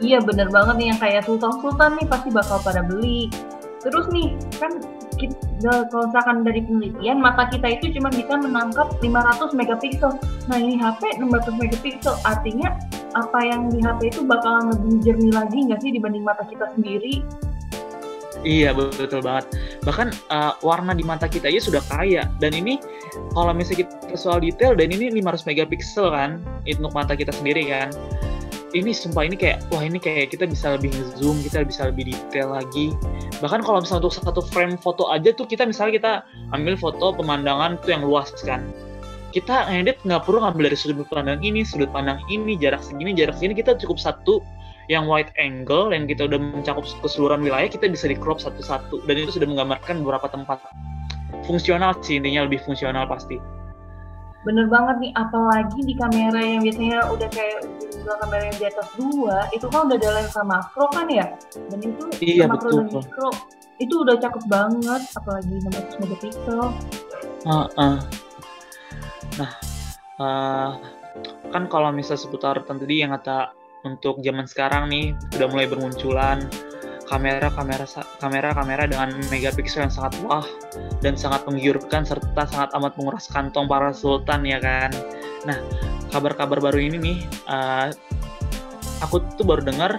Iya 0.00 0.24
bener 0.24 0.48
banget 0.48 0.80
nih 0.80 0.86
yang 0.96 1.00
kayak 1.00 1.28
Sultan-Sultan 1.28 2.00
nih 2.00 2.08
pasti 2.08 2.32
bakal 2.32 2.56
pada 2.64 2.80
beli 2.80 3.28
Terus 3.80 4.12
nih, 4.12 4.36
kan 4.60 4.76
kita, 5.16 5.88
kalau 5.88 6.12
misalkan 6.12 6.44
dari 6.44 6.60
penelitian, 6.60 7.16
mata 7.16 7.48
kita 7.48 7.80
itu 7.80 7.96
cuma 7.96 8.12
bisa 8.12 8.36
menangkap 8.36 8.92
500 9.00 9.56
megapiksel. 9.56 10.12
Nah 10.52 10.56
ini 10.60 10.76
HP 10.76 11.16
600 11.16 11.56
megapiksel, 11.56 12.12
artinya 12.28 12.76
apa 13.16 13.38
yang 13.40 13.72
di 13.72 13.80
HP 13.80 14.12
itu 14.12 14.20
bakalan 14.28 14.76
lebih 14.76 15.00
jernih 15.00 15.32
lagi 15.32 15.58
nggak 15.64 15.80
sih 15.80 15.90
dibanding 15.96 16.28
mata 16.28 16.44
kita 16.44 16.68
sendiri? 16.76 17.24
Iya 18.40 18.72
betul 18.72 19.20
banget. 19.20 19.52
Bahkan 19.84 20.08
uh, 20.32 20.56
warna 20.64 20.96
di 20.96 21.04
mata 21.04 21.28
kita 21.28 21.52
aja 21.52 21.60
sudah 21.60 21.82
kaya. 21.92 22.24
Dan 22.40 22.56
ini 22.56 22.80
kalau 23.36 23.52
misalnya 23.52 23.84
kita 23.84 24.16
soal 24.16 24.40
detail 24.40 24.72
dan 24.72 24.88
ini 24.88 25.12
500 25.12 25.44
megapiksel 25.44 26.08
kan, 26.08 26.40
itu 26.64 26.80
untuk 26.80 26.96
mata 26.96 27.12
kita 27.12 27.36
sendiri 27.36 27.68
kan 27.68 27.92
ini 28.74 28.94
sumpah 28.94 29.26
ini 29.26 29.34
kayak 29.34 29.66
wah 29.74 29.82
ini 29.82 29.98
kayak 29.98 30.30
kita 30.30 30.46
bisa 30.46 30.78
lebih 30.78 30.94
zoom 31.18 31.42
kita 31.42 31.66
bisa 31.66 31.90
lebih 31.90 32.14
detail 32.14 32.54
lagi 32.54 32.94
bahkan 33.42 33.62
kalau 33.66 33.82
misalnya 33.82 34.06
untuk 34.06 34.14
satu 34.14 34.42
frame 34.46 34.78
foto 34.78 35.10
aja 35.10 35.34
tuh 35.34 35.46
kita 35.46 35.66
misalnya 35.66 35.92
kita 35.98 36.12
ambil 36.54 36.78
foto 36.78 37.14
pemandangan 37.18 37.80
tuh 37.82 37.90
yang 37.90 38.02
luas 38.06 38.30
kan 38.46 38.62
kita 39.30 39.66
ngedit 39.70 39.98
nggak 40.06 40.22
perlu 40.26 40.42
ngambil 40.42 40.70
dari 40.70 40.78
sudut 40.78 41.06
pandang 41.10 41.38
ini 41.42 41.62
sudut 41.62 41.90
pandang 41.90 42.18
ini 42.30 42.58
jarak 42.58 42.82
segini 42.82 43.14
jarak 43.14 43.38
segini 43.38 43.54
kita 43.58 43.78
cukup 43.78 43.98
satu 43.98 44.42
yang 44.90 45.06
wide 45.06 45.30
angle 45.38 45.94
yang 45.94 46.10
kita 46.10 46.26
udah 46.26 46.42
mencakup 46.42 46.82
keseluruhan 46.98 47.46
wilayah 47.46 47.70
kita 47.70 47.86
bisa 47.86 48.10
di 48.10 48.18
crop 48.18 48.42
satu-satu. 48.42 49.06
Dan 49.06 49.22
itu 49.22 49.38
sudah 49.38 49.46
menggambarkan 49.46 50.02
beberapa 50.02 50.26
tempat. 50.26 50.58
Fungsional 51.46 51.94
sih 52.02 52.18
intinya 52.18 52.50
lebih 52.50 52.58
fungsional 52.66 53.06
pasti. 53.06 53.38
Bener 54.42 54.66
banget 54.66 54.98
nih 54.98 55.12
apalagi 55.14 55.80
di 55.86 55.94
kamera 55.94 56.40
yang 56.42 56.66
biasanya 56.66 57.06
udah 57.06 57.28
kayak 57.30 57.60
jumlah 57.92 58.16
kamera 58.18 58.42
yang 58.50 58.58
di 58.58 58.66
atas 58.66 58.88
dua 58.98 59.36
itu 59.54 59.66
kan 59.70 59.86
udah 59.86 59.96
ada 60.00 60.10
lensa 60.18 60.40
makro 60.42 60.90
kan 60.90 61.06
ya? 61.06 61.38
Dan 61.70 61.78
itu 61.86 62.04
iya, 62.18 62.50
makro 62.50 62.74
betul. 62.74 62.80
dan 62.82 62.86
mikro 62.90 63.30
itu 63.80 63.94
udah 64.04 64.16
cakep 64.20 64.44
banget 64.44 65.02
apalagi 65.16 65.56
600 65.56 66.00
megapiksel 66.04 66.60
uh, 67.48 67.66
uh. 67.80 67.96
nah 69.40 69.50
uh, 70.20 70.70
kan 71.48 71.64
kalau 71.72 71.88
misal 71.88 72.20
seputar 72.20 72.60
tadi 72.60 73.00
yang 73.00 73.16
kata 73.16 73.56
untuk 73.86 74.20
zaman 74.20 74.44
sekarang 74.44 74.88
nih 74.92 75.16
sudah 75.34 75.48
mulai 75.48 75.66
bermunculan 75.68 76.44
kamera 77.08 77.50
kamera 77.50 77.84
kamera 78.22 78.54
kamera 78.54 78.82
dengan 78.86 79.10
megapiksel 79.34 79.88
yang 79.88 79.92
sangat 79.92 80.14
wah 80.22 80.46
dan 81.02 81.18
sangat 81.18 81.42
menggiurkan 81.48 82.06
serta 82.06 82.46
sangat 82.46 82.70
amat 82.78 82.94
menguras 83.00 83.26
kantong 83.26 83.66
para 83.66 83.90
sultan 83.90 84.46
ya 84.46 84.62
kan. 84.62 84.94
Nah 85.42 85.58
kabar-kabar 86.14 86.62
baru 86.62 86.78
ini 86.78 86.96
nih 86.98 87.18
uh, 87.50 87.90
aku 89.02 89.22
tuh 89.34 89.42
baru 89.42 89.66
dengar 89.66 89.98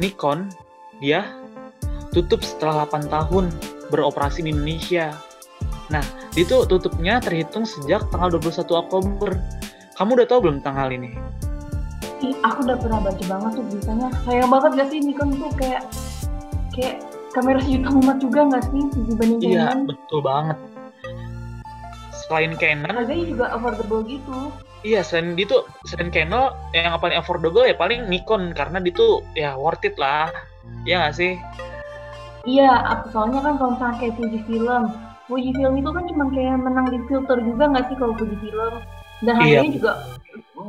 Nikon 0.00 0.48
dia 1.00 1.40
tutup 2.12 2.42
setelah 2.42 2.84
8 2.88 3.08
tahun 3.08 3.48
beroperasi 3.90 4.46
di 4.46 4.54
Indonesia. 4.54 5.14
Nah, 5.90 6.02
itu 6.38 6.62
tutupnya 6.70 7.18
terhitung 7.18 7.66
sejak 7.66 8.06
tanggal 8.14 8.38
21 8.38 8.62
Oktober. 8.86 9.30
Kamu 9.98 10.10
udah 10.16 10.26
tahu 10.30 10.38
belum 10.46 10.58
tanggal 10.62 10.88
ini? 10.94 11.10
Aku 12.20 12.58
udah 12.64 12.76
pernah 12.76 13.00
baca 13.00 13.24
banget 13.24 13.50
tuh 13.56 13.64
beritanya. 13.66 14.08
Sayang 14.24 14.50
banget 14.52 14.70
gak 14.76 14.88
sih 14.88 14.98
Nikon 15.00 15.28
tuh 15.34 15.50
kayak 15.56 15.82
kayak 16.70 16.94
kamera 17.30 17.58
sejuta 17.62 17.88
umat 17.94 18.16
juga 18.18 18.40
nggak 18.46 18.62
sih 18.68 18.82
dibanding 19.06 19.38
Iya, 19.40 19.70
Canon? 19.70 19.80
betul 19.88 20.20
banget. 20.20 20.58
Selain 22.26 22.52
Canon, 22.54 22.94
Harganya 22.94 23.24
juga 23.26 23.44
affordable 23.50 24.02
gitu. 24.06 24.36
iya 24.80 25.04
selain 25.04 25.36
itu 25.36 25.60
selain 25.84 26.08
Canon 26.08 26.54
yang 26.72 26.94
paling 26.96 27.18
affordable 27.18 27.62
ya 27.62 27.74
paling 27.74 28.06
Nikon 28.06 28.54
karena 28.54 28.78
dia 28.78 28.94
tuh 28.94 29.20
ya 29.34 29.54
worth 29.54 29.82
it 29.82 29.98
lah. 29.98 30.30
Iya 30.86 31.02
nggak 31.02 31.14
sih? 31.16 31.32
Iya, 32.42 32.70
soalnya 33.10 33.44
kan 33.44 33.58
kalau 33.58 33.76
misalnya 33.76 33.96
kayak 34.00 34.14
Fujifilm, 34.16 34.84
Fujifilm 35.28 35.74
itu 35.76 35.90
kan 35.92 36.04
cuma 36.08 36.24
kayak 36.32 36.56
menang 36.56 36.86
di 36.88 36.98
filter 37.04 37.36
juga 37.42 37.64
nggak 37.68 37.84
sih 37.92 37.96
kalau 37.98 38.14
Fujifilm? 38.16 38.74
Dan 39.20 39.34
Iya. 39.36 39.60
harganya 39.60 39.72
juga 39.76 39.92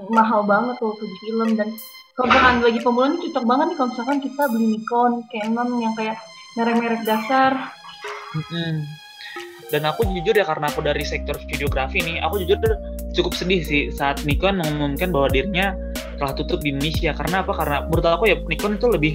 mahal 0.09 0.41
banget 0.47 0.79
kalau 0.81 0.97
Fujifilm 0.97 1.53
dan 1.53 1.69
kalau 2.17 2.27
misalkan 2.27 2.55
bagi 2.59 2.79
pemula 2.83 3.05
ini 3.07 3.17
cocok 3.29 3.45
banget 3.47 3.65
nih 3.71 3.77
kalau 3.77 3.89
misalkan 3.89 4.17
kita 4.19 4.43
beli 4.51 4.67
Nikon, 4.77 5.11
Canon 5.31 5.69
yang 5.79 5.93
kayak 5.95 6.17
merek-merek 6.59 7.01
dasar. 7.07 7.51
Mm-mm. 8.35 8.83
Dan 9.71 9.87
aku 9.87 10.03
jujur 10.03 10.35
ya 10.35 10.43
karena 10.43 10.67
aku 10.67 10.83
dari 10.83 11.07
sektor 11.07 11.39
videografi 11.47 12.03
nih, 12.03 12.19
aku 12.19 12.43
jujur 12.43 12.59
cukup 13.15 13.31
sedih 13.31 13.63
sih 13.63 13.87
saat 13.87 14.19
Nikon 14.27 14.59
mengumumkan 14.59 15.15
bahwa 15.15 15.31
dirinya 15.31 15.71
telah 16.19 16.35
tutup 16.35 16.59
di 16.59 16.75
Indonesia. 16.75 17.15
Karena 17.15 17.39
apa? 17.39 17.55
Karena 17.55 17.77
menurut 17.87 18.05
aku 18.05 18.23
ya 18.27 18.35
Nikon 18.51 18.75
itu 18.75 18.87
lebih 18.91 19.13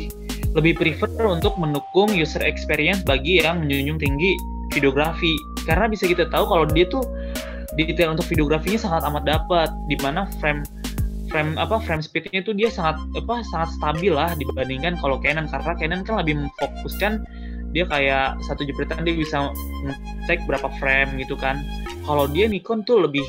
lebih 0.57 0.73
prefer 0.81 1.13
untuk 1.29 1.61
mendukung 1.61 2.09
user 2.17 2.41
experience 2.41 3.05
bagi 3.05 3.45
yang 3.45 3.61
menjunjung 3.61 4.01
tinggi 4.01 4.33
videografi. 4.73 5.37
Karena 5.69 5.93
bisa 5.93 6.09
kita 6.09 6.25
tahu 6.33 6.49
kalau 6.49 6.65
dia 6.65 6.89
tuh 6.89 7.05
detail 7.77 8.17
untuk 8.17 8.25
videografinya 8.33 8.81
sangat 8.81 9.05
amat 9.13 9.25
dapat, 9.29 9.69
di 9.93 10.01
mana 10.01 10.25
frame 10.41 10.65
frame 11.29 11.59
apa 11.59 11.83
frame 11.83 12.03
speednya 12.03 12.41
itu 12.43 12.53
dia 12.55 12.71
sangat 12.71 13.01
apa 13.19 13.43
sangat 13.51 13.75
stabil 13.77 14.13
lah 14.15 14.33
dibandingkan 14.39 14.99
kalau 14.99 15.19
Canon. 15.21 15.47
Karena 15.51 15.73
Canon 15.77 16.03
kan 16.07 16.15
lebih 16.23 16.35
memfokuskan 16.47 17.23
dia 17.75 17.85
kayak 17.89 18.41
satu 18.47 18.65
jepretan 18.65 19.05
dia 19.05 19.13
bisa 19.13 19.53
nge-take 19.85 20.43
berapa 20.49 20.69
frame 20.81 21.19
gitu 21.21 21.37
kan. 21.37 21.61
Kalau 22.09 22.31
dia 22.31 22.49
Nikon 22.49 22.87
tuh 22.87 23.05
lebih 23.05 23.25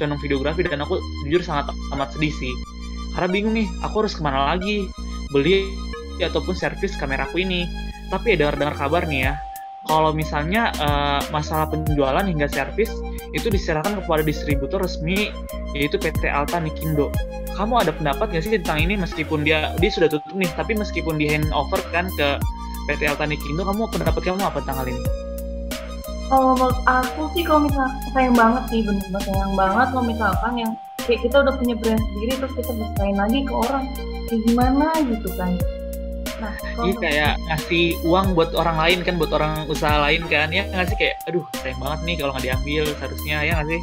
condong 0.00 0.18
videografi 0.22 0.64
dan 0.64 0.80
aku 0.80 0.96
jujur 1.28 1.44
sangat 1.44 1.70
amat 1.92 2.14
sedih 2.16 2.32
sih. 2.32 2.54
Karena 3.12 3.28
bingung 3.28 3.54
nih 3.54 3.68
aku 3.84 4.06
harus 4.06 4.16
ke 4.16 4.22
mana 4.24 4.56
lagi? 4.56 4.88
Beli 5.30 5.68
ataupun 6.22 6.56
servis 6.56 6.96
kameraku 6.96 7.44
ini. 7.44 7.68
Tapi 8.08 8.36
ya 8.36 8.46
dengar-dengar 8.46 8.76
kabar 8.76 9.04
nih 9.08 9.28
ya 9.28 9.51
kalau 9.88 10.14
misalnya 10.14 10.70
eh, 10.78 11.20
masalah 11.34 11.66
penjualan 11.70 12.22
hingga 12.22 12.46
servis 12.46 12.90
itu 13.32 13.48
diserahkan 13.48 13.98
kepada 14.02 14.22
distributor 14.22 14.78
resmi 14.82 15.32
yaitu 15.72 15.96
PT 15.96 16.28
Alta 16.28 16.60
Nikindo 16.60 17.10
kamu 17.52 17.84
ada 17.84 17.92
pendapat 17.92 18.32
nggak 18.32 18.42
sih 18.44 18.52
tentang 18.56 18.80
ini 18.80 18.94
meskipun 18.96 19.44
dia 19.44 19.76
dia 19.76 19.90
sudah 19.92 20.08
tutup 20.08 20.32
nih 20.32 20.48
tapi 20.56 20.72
meskipun 20.72 21.20
di 21.20 21.28
hand 21.28 21.48
over 21.52 21.80
kan 21.92 22.08
ke 22.16 22.40
PT 22.88 23.06
Alta 23.06 23.28
Nikindo 23.28 23.62
kamu 23.62 23.86
pendapat 23.92 24.20
kamu 24.24 24.42
apa 24.42 24.58
tentang 24.64 24.82
hal 24.82 24.88
ini? 24.90 25.02
Kalau 26.32 26.56
menurut 26.56 26.78
aku 26.88 27.22
sih 27.36 27.44
kalau 27.44 27.68
misalkan 27.68 27.92
sayang 28.16 28.34
banget 28.34 28.62
sih 28.72 28.80
bener-bener 28.80 29.22
sayang 29.22 29.52
banget 29.52 29.86
kalau 29.92 30.04
misalkan 30.08 30.52
yang 30.56 30.72
kayak 31.04 31.20
kita 31.20 31.36
udah 31.44 31.54
punya 31.60 31.74
brand 31.76 32.00
sendiri 32.00 32.32
terus 32.40 32.52
kita 32.56 32.72
bisain 32.72 33.16
lagi 33.20 33.38
ke 33.44 33.52
orang 33.52 33.84
kayak 34.26 34.40
gimana 34.48 34.86
gitu 35.06 35.28
kan. 35.36 35.50
Nah, 36.42 36.52
Iya 36.82 36.94
kayak 36.98 37.32
ngasih 37.46 37.84
uang 38.02 38.34
buat 38.34 38.50
orang 38.58 38.76
lain 38.82 38.98
kan 39.06 39.14
buat 39.14 39.30
orang 39.30 39.70
usaha 39.70 40.02
lain 40.02 40.26
kan 40.26 40.50
ya 40.50 40.66
nggak 40.66 40.90
sih? 40.90 40.96
Kayak 40.98 41.16
aduh 41.30 41.44
sayang 41.62 41.78
banget 41.78 42.00
nih 42.02 42.14
kalau 42.18 42.30
nggak 42.34 42.44
diambil 42.50 42.84
seharusnya 42.98 43.36
ya 43.46 43.52
nggak 43.62 43.68
sih? 43.70 43.82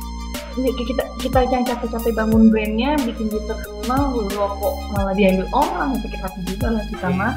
Iya, 0.59 0.71
kita 0.75 1.03
kita 1.23 1.37
yang 1.47 1.63
capek-capek 1.63 2.11
bangun 2.19 2.43
brandnya 2.51 2.91
bikin 3.07 3.31
dia 3.31 3.41
terkenal 3.47 4.03
loh 4.11 4.51
kok 4.59 4.73
malah 4.91 5.15
diambil. 5.15 5.47
Orang 5.55 5.95
sakit 6.03 6.19
hati 6.19 6.39
juga 6.51 6.67
lah 6.75 6.83
kita 6.91 7.07
Iya. 7.07 7.15
mah. 7.15 7.33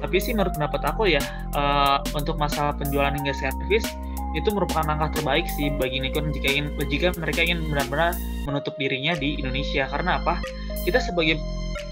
Tapi 0.00 0.16
sih 0.18 0.32
menurut 0.34 0.56
pendapat 0.56 0.82
aku 0.90 1.02
ya 1.06 1.22
eh, 1.54 1.98
untuk 2.16 2.34
masalah 2.40 2.74
penjualan 2.74 3.12
hingga 3.14 3.36
servis 3.36 3.84
itu 4.30 4.48
merupakan 4.54 4.86
langkah 4.86 5.10
terbaik 5.18 5.46
sih 5.58 5.74
bagi 5.74 5.98
Nikon 5.98 6.30
jika 6.30 6.48
ingin 6.50 6.66
jika 6.86 7.10
mereka 7.18 7.42
ingin 7.42 7.66
benar-benar 7.66 8.14
menutup 8.46 8.74
dirinya 8.78 9.14
di 9.14 9.38
Indonesia. 9.38 9.86
Karena 9.86 10.18
apa? 10.22 10.38
Kita 10.86 10.98
sebagai 10.98 11.38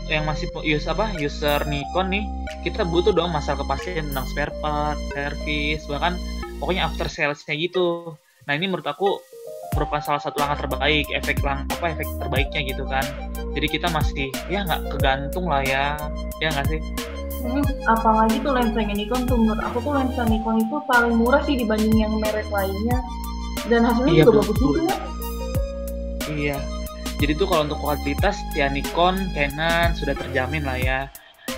yang 0.09 0.25
masih 0.25 0.49
user 0.65 0.97
apa 0.97 1.13
user 1.21 1.61
Nikon 1.69 2.09
nih 2.09 2.25
kita 2.65 2.83
butuh 2.89 3.13
dong 3.13 3.31
masalah 3.31 3.61
kepastian 3.61 4.09
tentang 4.09 4.27
spare 4.33 4.53
part, 4.65 4.99
service 5.13 5.85
bahkan 5.87 6.17
pokoknya 6.59 6.89
after 6.89 7.07
salesnya 7.07 7.55
gitu. 7.55 8.17
Nah 8.49 8.53
ini 8.57 8.67
menurut 8.67 8.89
aku 8.89 9.21
merupakan 9.77 10.01
salah 10.03 10.19
satu 10.25 10.41
langkah 10.41 10.65
terbaik 10.67 11.07
efek 11.13 11.45
lang 11.45 11.69
apa 11.71 11.93
efek 11.93 12.09
terbaiknya 12.19 12.61
gitu 12.67 12.83
kan. 12.89 13.05
Jadi 13.53 13.67
kita 13.69 13.87
masih 13.93 14.33
ya 14.49 14.65
nggak 14.65 14.97
kegantung 14.97 15.47
lah 15.47 15.61
ya 15.63 15.95
ya 16.41 16.49
nggak 16.57 16.67
sih. 16.73 16.81
Hmm, 17.39 17.63
apalagi 17.87 18.43
tuh 18.43 18.51
lensanya 18.51 18.99
Nikon 18.99 19.23
tuh 19.31 19.39
menurut 19.39 19.63
aku 19.63 19.79
tuh 19.79 19.93
lensa 19.95 20.27
Nikon 20.27 20.59
itu 20.59 20.77
paling 20.91 21.15
murah 21.15 21.39
sih 21.47 21.55
dibanding 21.55 21.95
yang 21.95 22.11
merek 22.19 22.49
lainnya 22.51 22.99
dan 23.71 23.87
hasilnya 23.87 24.11
Iya, 24.11 24.25
juga 24.27 24.33
bagus 24.43 24.57
betul. 24.57 24.71
juga 24.75 24.95
Iya. 26.29 26.59
Jadi 27.19 27.35
tuh 27.35 27.51
kalau 27.51 27.67
untuk 27.67 27.83
kualitas 27.83 28.39
ya 28.55 28.71
Nikon, 28.71 29.35
Canon 29.35 29.91
sudah 29.99 30.15
terjamin 30.15 30.63
lah 30.63 30.79
ya. 30.79 30.99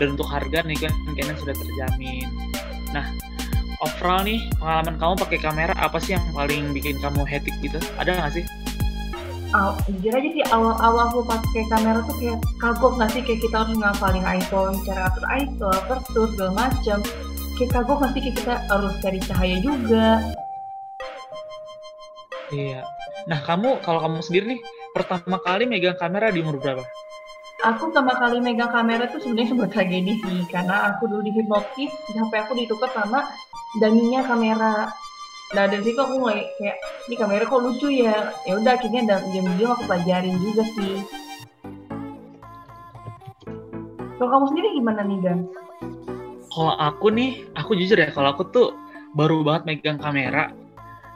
Dan 0.01 0.17
untuk 0.17 0.29
harga 0.33 0.65
Nikon, 0.65 0.93
Canon 1.13 1.37
sudah 1.37 1.53
terjamin. 1.53 2.25
Nah, 2.97 3.05
overall 3.85 4.25
nih 4.25 4.41
pengalaman 4.57 4.97
kamu 4.97 5.15
pakai 5.21 5.39
kamera 5.41 5.73
apa 5.77 6.01
sih 6.01 6.17
yang 6.17 6.25
paling 6.33 6.73
bikin 6.73 6.97
kamu 7.05 7.29
hectic 7.29 7.53
gitu? 7.61 7.77
Ada 8.01 8.17
nggak 8.17 8.33
sih? 8.41 8.45
Aw, 9.51 9.75
jujur 9.91 10.15
aja 10.15 10.29
sih 10.31 10.45
awal-awal 10.55 11.11
aku 11.11 11.27
pakai 11.27 11.67
kamera 11.67 12.07
tuh 12.07 12.15
kayak 12.23 12.39
kagok 12.63 12.93
nggak 12.97 13.11
sih 13.11 13.23
kayak 13.27 13.41
kita 13.43 13.57
harus 13.67 13.75
ngafalin 13.77 14.23
ISO, 14.23 14.61
cara 14.87 15.11
atur 15.11 15.25
ISO, 15.27 15.69
aperture 15.75 16.31
segala 16.33 16.53
macam. 16.55 16.99
Kayak 17.59 17.71
kagok 17.75 17.97
nggak 17.99 18.11
sih 18.15 18.21
kayak 18.25 18.37
kita 18.39 18.55
harus 18.71 18.95
cari 19.03 19.19
cahaya 19.27 19.57
juga. 19.59 20.07
Iya. 22.55 22.81
Nah, 23.27 23.39
kamu 23.43 23.83
kalau 23.85 24.01
kamu 24.01 24.23
sendiri 24.23 24.57
nih 24.57 24.61
pertama 24.95 25.39
kali 25.43 25.65
megang 25.67 25.97
kamera 25.99 26.31
di 26.31 26.43
umur 26.43 26.59
berapa? 26.59 26.83
Aku 27.61 27.93
pertama 27.93 28.17
kali 28.17 28.41
megang 28.41 28.73
kamera 28.73 29.05
tuh 29.13 29.21
sebenarnya 29.21 29.53
sebuah 29.53 29.71
tragedi 29.71 30.17
sih 30.25 30.41
karena 30.49 30.97
aku 30.97 31.13
dulu 31.13 31.21
dihipnotis 31.29 31.93
HP 32.09 32.33
aku 32.33 32.53
ditukar 32.57 32.89
sama 32.97 33.21
daminya 33.79 34.25
kamera. 34.25 34.89
Nah 35.53 35.65
dari 35.69 35.83
situ 35.85 36.01
aku 36.01 36.25
mulai 36.25 36.47
kayak 36.57 36.81
ini 37.11 37.15
kamera 37.21 37.45
kok 37.45 37.61
lucu 37.61 37.89
ya. 37.93 38.33
Ya 38.49 38.53
udah 38.57 38.73
akhirnya 38.81 39.03
dan 39.05 39.21
diam-diam 39.29 39.77
aku 39.77 39.85
pelajarin 39.85 40.37
juga 40.41 40.65
sih. 40.73 41.05
Kalau 44.17 44.31
kamu 44.37 44.47
sendiri 44.53 44.69
gimana 44.77 45.01
nih 45.05 45.19
Dan? 45.25 45.39
Kalau 46.51 46.75
aku 46.77 47.09
nih, 47.15 47.47
aku 47.57 47.73
jujur 47.79 47.97
ya, 47.97 48.13
kalau 48.13 48.37
aku 48.37 48.45
tuh 48.53 48.75
baru 49.17 49.41
banget 49.47 49.63
megang 49.65 49.97
kamera 49.97 50.53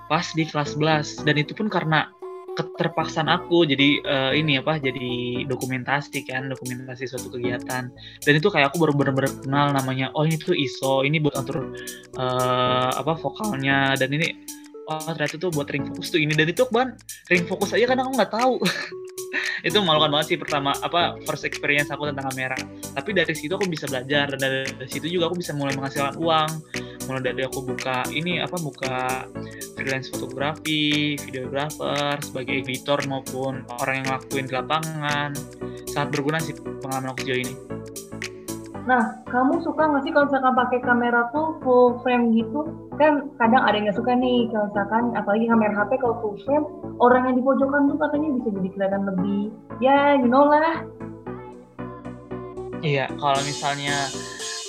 pas 0.08 0.24
di 0.32 0.44
kelas 0.46 0.76
11 0.78 1.26
dan 1.26 1.36
itu 1.36 1.52
pun 1.56 1.66
karena 1.68 2.08
keterpaksaan 2.54 3.26
aku 3.26 3.66
jadi 3.66 4.00
eh, 4.02 4.32
ini 4.38 4.58
apa 4.62 4.78
jadi 4.78 5.44
dokumentasi 5.46 6.26
kan 6.26 6.50
dokumentasi 6.50 7.10
suatu 7.10 7.30
kegiatan. 7.34 7.90
Dan 8.22 8.32
itu 8.38 8.48
kayak 8.50 8.72
aku 8.72 8.86
baru 8.86 8.92
benar-benar 8.94 9.32
kenal 9.42 9.66
namanya 9.74 10.10
oh 10.14 10.22
ini 10.22 10.38
tuh 10.38 10.54
ISO 10.54 11.02
ini 11.02 11.18
buat 11.18 11.34
atur 11.34 11.74
eh, 12.16 12.90
apa 12.94 13.12
vokalnya 13.18 13.98
dan 13.98 14.08
ini 14.14 14.32
oh 14.86 15.10
ternyata 15.16 15.36
tuh 15.40 15.50
buat 15.50 15.68
ring 15.70 15.84
fokus 15.86 16.14
tuh 16.14 16.22
ini. 16.22 16.32
Dan 16.32 16.50
itu 16.50 16.64
kan 16.70 16.94
ring 17.28 17.44
fokus 17.44 17.74
aja 17.74 17.90
kan 17.90 17.98
aku 18.00 18.10
nggak 18.14 18.32
tahu 18.32 18.54
itu 19.64 19.76
memalukan 19.80 20.12
banget 20.12 20.36
sih 20.36 20.38
pertama 20.38 20.76
apa 20.84 21.16
first 21.24 21.48
experience 21.48 21.88
aku 21.88 22.06
tentang 22.12 22.28
kamera. 22.30 22.58
Tapi 22.92 23.10
dari 23.16 23.34
situ 23.34 23.56
aku 23.56 23.66
bisa 23.66 23.88
belajar 23.88 24.28
dan 24.36 24.38
dari, 24.38 24.68
situ 24.86 25.08
juga 25.08 25.32
aku 25.32 25.40
bisa 25.40 25.56
mulai 25.56 25.72
menghasilkan 25.74 26.20
uang. 26.20 26.50
Mulai 27.08 27.22
dari 27.32 27.42
aku 27.44 27.64
buka 27.64 28.04
ini 28.12 28.40
apa 28.40 28.56
buka 28.60 29.28
freelance 29.76 30.12
fotografi 30.12 31.16
videographer 31.16 32.20
sebagai 32.20 32.64
editor 32.64 33.00
maupun 33.08 33.64
orang 33.80 34.04
yang 34.04 34.06
ngelakuin 34.12 34.44
di 34.48 34.52
lapangan. 34.52 35.30
Sangat 35.88 36.08
berguna 36.12 36.38
sih 36.40 36.52
pengalaman 36.56 37.12
aku 37.16 37.24
sejauh 37.24 37.40
ini 37.40 37.54
Nah, 38.84 39.24
kamu 39.32 39.64
suka 39.64 39.80
nggak 39.80 40.04
sih 40.04 40.12
kalau 40.12 40.28
misalkan 40.28 40.54
pakai 40.60 40.78
kamera 40.84 41.32
tuh 41.32 41.56
full 41.64 41.96
frame 42.04 42.36
gitu? 42.36 42.68
Kan 43.00 43.32
kadang 43.40 43.64
ada 43.64 43.80
yang 43.80 43.96
suka 43.96 44.12
nih, 44.12 44.52
kalau 44.52 44.68
misalkan 44.68 45.04
apalagi 45.16 45.46
kamera 45.48 45.72
HP 45.72 45.90
kalau 46.04 46.16
full 46.20 46.36
frame, 46.44 46.68
orang 47.00 47.32
yang 47.32 47.40
di 47.40 47.42
pojokan 47.42 47.88
tuh 47.88 47.96
katanya 47.96 48.28
bisa 48.36 48.48
jadi 48.52 48.68
kelihatan 48.76 49.02
lebih, 49.08 49.42
ya 49.80 50.20
you 50.20 50.28
know 50.28 50.44
lah. 50.44 50.84
iya 52.84 53.08
kalau 53.16 53.40
misalnya 53.48 53.96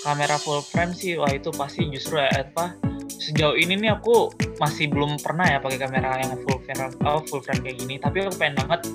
kamera 0.08 0.40
full 0.40 0.64
frame 0.64 0.96
sih 0.96 1.20
wah 1.20 1.28
itu 1.28 1.52
pasti 1.52 1.84
justru 1.92 2.16
ya 2.16 2.32
apa 2.32 2.72
sejauh 3.12 3.60
ini 3.60 3.76
nih 3.76 3.92
aku 3.92 4.32
masih 4.56 4.88
belum 4.88 5.20
pernah 5.20 5.44
ya 5.44 5.60
pakai 5.60 5.80
kamera 5.84 6.24
yang 6.24 6.40
full 6.48 6.64
frame 6.64 6.96
oh, 7.04 7.20
full 7.28 7.44
frame 7.44 7.60
kayak 7.60 7.78
gini 7.84 8.00
tapi 8.00 8.24
aku 8.24 8.40
pengen 8.40 8.56
banget 8.64 8.88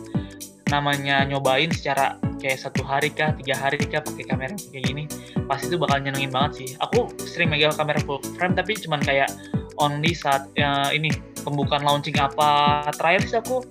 namanya 0.71 1.27
nyobain 1.27 1.69
secara 1.75 2.17
kayak 2.41 2.63
satu 2.63 2.81
hari 2.81 3.13
kah 3.13 3.37
tiga 3.37 3.59
hari 3.59 3.77
kah 3.77 4.01
pakai 4.01 4.25
kamera 4.25 4.57
kayak 4.57 4.85
gini 4.89 5.05
pasti 5.45 5.69
itu 5.69 5.77
bakal 5.77 5.99
nyenengin 6.01 6.31
banget 6.31 6.53
sih. 6.63 6.69
Aku 6.79 7.11
sering 7.27 7.51
megang 7.51 7.75
kamera 7.75 7.99
full 8.07 8.23
frame 8.39 8.55
tapi 8.55 8.79
cuman 8.79 9.03
kayak 9.03 9.29
only 9.83 10.15
saat 10.15 10.47
ya, 10.55 10.89
ini 10.95 11.11
pembukaan 11.43 11.83
launching 11.83 12.17
apa. 12.23 12.87
Terakhir 12.95 13.23
sih 13.27 13.39
aku 13.43 13.67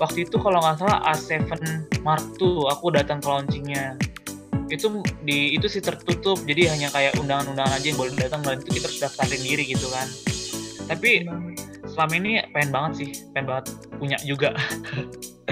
waktu 0.00 0.24
itu 0.24 0.36
kalau 0.40 0.62
nggak 0.62 0.80
salah 0.80 1.02
A7 1.10 1.44
Mark 2.06 2.24
II 2.38 2.70
aku 2.70 2.94
datang 2.94 3.18
ke 3.18 3.26
launchingnya. 3.28 3.98
Itu 4.70 5.02
di 5.26 5.58
itu 5.58 5.66
sih 5.66 5.82
tertutup 5.82 6.38
jadi 6.46 6.70
hanya 6.70 6.88
kayak 6.94 7.18
undangan-undangan 7.18 7.74
aja 7.74 7.86
yang 7.90 7.98
boleh 7.98 8.14
datang 8.14 8.40
dan 8.46 8.62
itu 8.62 8.78
kita 8.78 8.86
sudah 8.86 9.10
daftarin 9.10 9.42
diri 9.42 9.64
gitu 9.66 9.90
kan. 9.90 10.06
Tapi 10.86 11.26
selama 12.00 12.16
ini 12.16 12.32
pengen 12.56 12.70
banget 12.72 12.92
sih 12.96 13.08
pengen 13.36 13.46
banget 13.52 13.64
punya 14.00 14.16
juga. 14.24 14.56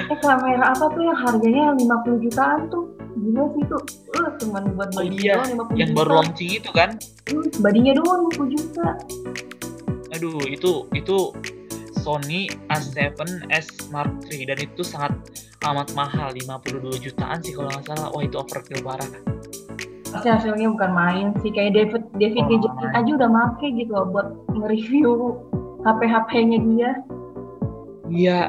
Eh 0.00 0.16
kamera 0.24 0.72
apa 0.72 0.88
tuh 0.96 1.04
yang 1.04 1.18
harganya 1.20 1.76
50 1.76 2.24
jutaan 2.24 2.72
tuh? 2.72 2.88
Gila 3.20 3.44
sih 3.52 3.64
tuh. 3.68 3.82
Uh, 4.16 4.32
cuman 4.40 4.62
buat 4.72 4.88
oh, 4.96 5.04
iya. 5.04 5.36
doang 5.36 5.68
50 5.68 5.76
yang 5.76 5.90
juta. 5.92 5.98
baru 6.00 6.10
launching 6.16 6.50
itu 6.56 6.70
kan? 6.72 6.90
Hmm, 7.28 7.48
badinya 7.60 7.92
doang 8.00 8.32
50 8.32 8.54
juta. 8.56 8.88
Aduh 10.16 10.40
itu 10.48 10.88
itu 10.96 11.16
Sony 12.00 12.48
A7S 12.72 13.92
Mark 13.92 14.08
III 14.32 14.48
dan 14.48 14.58
itu 14.64 14.80
sangat 14.80 15.12
amat 15.68 15.92
mahal 15.92 16.32
52 16.32 17.04
jutaan 17.04 17.44
sih 17.44 17.52
kalau 17.52 17.68
nggak 17.68 17.84
salah. 17.92 18.08
Wah 18.08 18.24
itu 18.24 18.40
overkill 18.40 18.80
parah. 18.80 19.10
Pasti 20.08 20.32
hasilnya 20.32 20.72
bukan 20.72 20.90
main 20.96 21.26
sih. 21.44 21.52
Kayak 21.52 21.76
David 21.76 22.02
David 22.16 22.40
oh, 22.40 22.48
Gadget 22.48 22.74
aja 22.96 23.10
udah 23.20 23.28
make 23.28 23.68
gitu 23.76 23.92
loh 23.92 24.08
buat 24.08 24.32
nge-review 24.56 25.36
HP-HP-nya 25.82 26.58
dia. 26.64 26.90
Iya. 28.08 28.40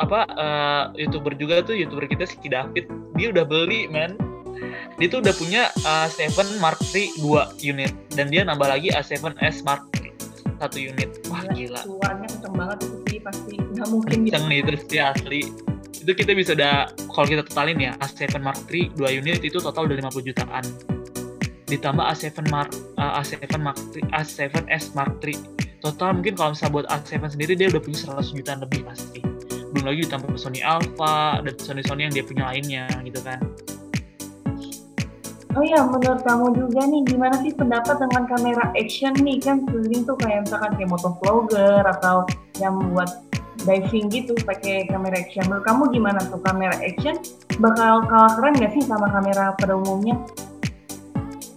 Apa 0.00 0.24
uh, 0.32 0.84
youtuber 0.96 1.36
juga 1.36 1.60
tuh 1.60 1.76
youtuber 1.76 2.08
kita 2.08 2.24
si 2.24 2.48
David 2.48 2.88
dia 3.20 3.28
udah 3.28 3.44
beli 3.44 3.84
man 3.92 4.16
dia 4.96 5.08
tuh 5.08 5.24
udah 5.24 5.34
punya 5.36 5.62
A7 5.84 6.60
Mark 6.60 6.80
III 6.92 7.24
2 7.24 7.72
unit. 7.72 7.92
Dan 8.12 8.28
dia 8.28 8.44
nambah 8.44 8.68
lagi 8.68 8.92
A7S 8.92 9.64
Mark 9.64 9.88
III 9.96 10.12
satu 10.60 10.76
unit. 10.76 11.08
Wah 11.32 11.40
ya, 11.48 11.52
gila. 11.56 11.82
keluarnya 11.88 12.28
kenceng 12.28 12.54
banget 12.54 12.78
itu 12.84 12.96
sih 13.08 13.18
pasti. 13.24 13.54
Nggak 13.56 13.88
mungkin 13.88 14.18
kenceng 14.28 14.44
nih 14.52 14.60
terus 14.60 14.82
dia 14.84 15.02
asli. 15.16 15.40
Itu 16.00 16.12
kita 16.12 16.32
bisa 16.36 16.52
udah 16.52 16.92
kalau 17.12 17.26
kita 17.28 17.42
totalin 17.48 17.80
ya 17.80 17.92
A7 18.04 18.36
Mark 18.40 18.60
III 18.68 18.92
2 18.92 19.20
unit 19.24 19.40
itu 19.40 19.56
total 19.56 19.88
udah 19.88 19.96
50 20.12 20.28
jutaan. 20.28 20.64
Ditambah 21.64 22.04
A7 22.04 22.28
Mark 22.52 22.72
uh, 23.00 23.20
A7 23.24 23.40
Mark 23.56 23.78
III, 23.96 24.04
A7S 24.12 24.92
Mark 24.92 25.16
III 25.24 25.69
total 25.80 26.20
mungkin 26.20 26.36
kalau 26.36 26.52
misalnya 26.52 26.72
buat 26.76 26.86
A7 26.92 27.24
sendiri 27.24 27.52
dia 27.56 27.72
udah 27.72 27.82
punya 27.82 27.98
100 27.98 28.36
jutaan 28.36 28.60
lebih 28.62 28.84
pasti 28.84 29.20
belum 29.72 29.84
lagi 29.86 30.00
ditambah 30.06 30.28
Sony 30.36 30.60
Alpha 30.60 31.40
dan 31.40 31.54
Sony 31.56 31.82
Sony 31.82 32.06
yang 32.06 32.14
dia 32.14 32.24
punya 32.24 32.44
lainnya 32.52 32.84
gitu 33.02 33.20
kan 33.24 33.40
Oh 35.58 35.66
iya, 35.66 35.82
menurut 35.82 36.22
kamu 36.22 36.54
juga 36.54 36.86
nih, 36.86 37.02
gimana 37.10 37.34
sih 37.42 37.50
pendapat 37.50 37.98
dengan 37.98 38.22
kamera 38.30 38.70
action 38.78 39.10
nih? 39.18 39.42
Kan 39.42 39.66
sering 39.66 40.06
tuh 40.06 40.14
kayak 40.22 40.46
misalkan 40.46 40.78
kayak 40.78 40.94
motovlogger 40.94 41.82
atau 41.90 42.22
yang 42.62 42.78
buat 42.94 43.26
diving 43.66 44.06
gitu 44.14 44.38
pakai 44.46 44.86
kamera 44.86 45.18
action. 45.18 45.42
Menurut 45.50 45.66
kamu 45.66 45.82
gimana 45.90 46.22
tuh 46.22 46.38
kamera 46.46 46.78
action? 46.78 47.18
Bakal 47.58 48.06
kalah 48.06 48.32
keren 48.38 48.62
gak 48.62 48.72
sih 48.78 48.86
sama 48.86 49.10
kamera 49.10 49.58
pada 49.58 49.74
umumnya? 49.74 50.22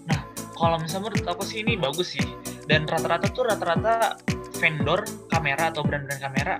Nah, 0.09 0.25
kalau 0.57 0.81
misalnya 0.81 1.13
menurut 1.13 1.25
aku 1.29 1.43
sih 1.45 1.61
ini 1.61 1.77
bagus 1.77 2.17
sih. 2.17 2.25
Dan 2.65 2.88
rata-rata 2.88 3.27
tuh 3.32 3.43
rata-rata 3.48 4.17
vendor 4.60 5.03
kamera 5.27 5.70
atau 5.74 5.84
brand-brand 5.84 6.22
kamera 6.24 6.55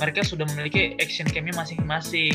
mereka 0.00 0.26
sudah 0.26 0.46
memiliki 0.54 0.98
action 0.98 1.26
camnya 1.28 1.54
masing-masing. 1.54 2.34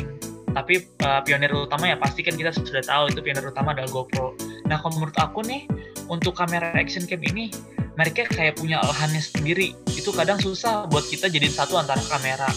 Tapi 0.50 0.90
uh, 1.06 1.22
pionir 1.22 1.54
utama 1.54 1.86
ya 1.86 1.98
pasti 2.00 2.26
kan 2.26 2.34
kita 2.34 2.50
sudah 2.50 2.82
tahu 2.82 3.14
itu 3.14 3.22
pionir 3.22 3.46
utama 3.46 3.76
adalah 3.76 3.90
GoPro. 3.92 4.34
Nah 4.66 4.82
kalau 4.82 4.98
menurut 4.98 5.18
aku 5.22 5.46
nih 5.46 5.70
untuk 6.10 6.34
kamera 6.34 6.74
action 6.74 7.06
cam 7.06 7.22
ini 7.22 7.54
mereka 7.94 8.26
kayak 8.32 8.58
punya 8.58 8.82
lahannya 8.82 9.22
sendiri. 9.22 9.78
Itu 9.94 10.10
kadang 10.16 10.42
susah 10.42 10.90
buat 10.90 11.06
kita 11.06 11.30
jadiin 11.30 11.54
satu 11.54 11.78
antara 11.78 12.02
kamera. 12.10 12.50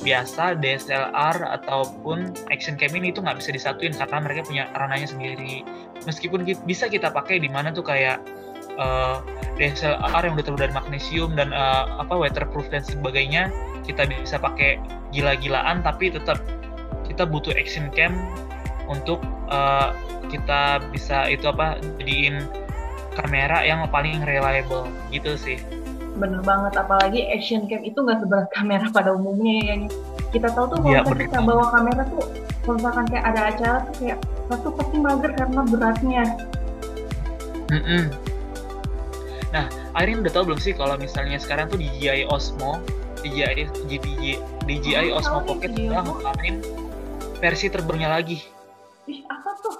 Biasa 0.00 0.56
DSLR 0.62 1.36
ataupun 1.60 2.32
action 2.54 2.78
cam 2.78 2.94
ini 2.94 3.10
itu 3.10 3.18
nggak 3.18 3.42
bisa 3.42 3.50
disatuin 3.50 3.96
karena 3.98 4.18
mereka 4.22 4.46
punya 4.46 4.64
ranahnya 4.78 5.10
sendiri. 5.10 5.66
Meskipun 6.06 6.46
bisa 6.64 6.86
kita 6.86 7.10
pakai 7.10 7.42
di 7.42 7.50
mana 7.50 7.74
tuh 7.74 7.82
kayak 7.82 8.22
uh, 8.80 9.20
eh, 9.60 9.70
DSLR 9.70 10.22
yang 10.24 10.34
udah 10.34 10.44
terbuat 10.48 10.62
dari 10.64 10.74
magnesium 10.74 11.30
dan 11.36 11.52
uh, 11.52 12.00
apa 12.00 12.16
waterproof 12.16 12.66
dan 12.72 12.80
sebagainya 12.80 13.52
kita 13.84 14.08
bisa 14.08 14.40
pakai 14.40 14.80
gila-gilaan 15.12 15.84
tapi 15.84 16.08
tetap 16.08 16.40
kita 17.04 17.28
butuh 17.28 17.52
action 17.54 17.92
cam 17.92 18.16
untuk 18.88 19.20
uh, 19.52 19.92
kita 20.32 20.80
bisa 20.94 21.26
itu 21.28 21.46
apa 21.50 21.78
jadiin 22.00 22.46
kamera 23.18 23.66
yang 23.66 23.82
paling 23.90 24.22
reliable. 24.22 24.86
Gitu 25.10 25.34
sih. 25.36 25.58
Bener 26.16 26.42
banget 26.42 26.78
apalagi 26.78 27.26
action 27.30 27.66
cam 27.66 27.82
itu 27.82 27.98
nggak 27.98 28.22
seberat 28.22 28.48
kamera 28.54 28.86
pada 28.94 29.14
umumnya 29.14 29.54
ya 29.62 29.74
kita 30.30 30.46
tahu 30.54 30.70
tuh 30.70 30.78
kalau 30.78 30.94
ya, 30.94 31.02
kita 31.02 31.38
bawa 31.42 31.74
kamera 31.74 32.02
tuh 32.06 32.22
kalau 32.62 32.74
misalkan 32.78 33.04
kayak 33.10 33.24
ada 33.34 33.40
acara 33.50 33.78
tuh 33.90 33.94
kayak 33.98 34.18
satu 34.46 34.68
pasti 34.78 34.96
mager 35.02 35.32
karena 35.34 35.60
beratnya. 35.66 36.24
Mm 37.70 37.82
-mm. 37.82 38.29
Nah 39.50 39.66
Airin 39.98 40.22
udah 40.22 40.30
tahu 40.30 40.54
belum 40.54 40.60
sih 40.62 40.72
kalau 40.78 40.94
misalnya 40.94 41.38
sekarang 41.42 41.66
tuh 41.66 41.78
DJI 41.78 42.30
Osmo 42.30 42.78
DJI 43.20 43.68
DJI, 43.90 44.32
DJI 44.64 45.12
oh, 45.12 45.20
Osmo 45.20 45.38
Pocket 45.44 45.76
udah 45.76 46.02
ngeluarin 46.06 46.64
versi 47.40 47.66
terbarunya 47.72 48.08
lagi. 48.12 48.38
Ih, 49.08 49.24
apa 49.26 49.56
tuh? 49.64 49.76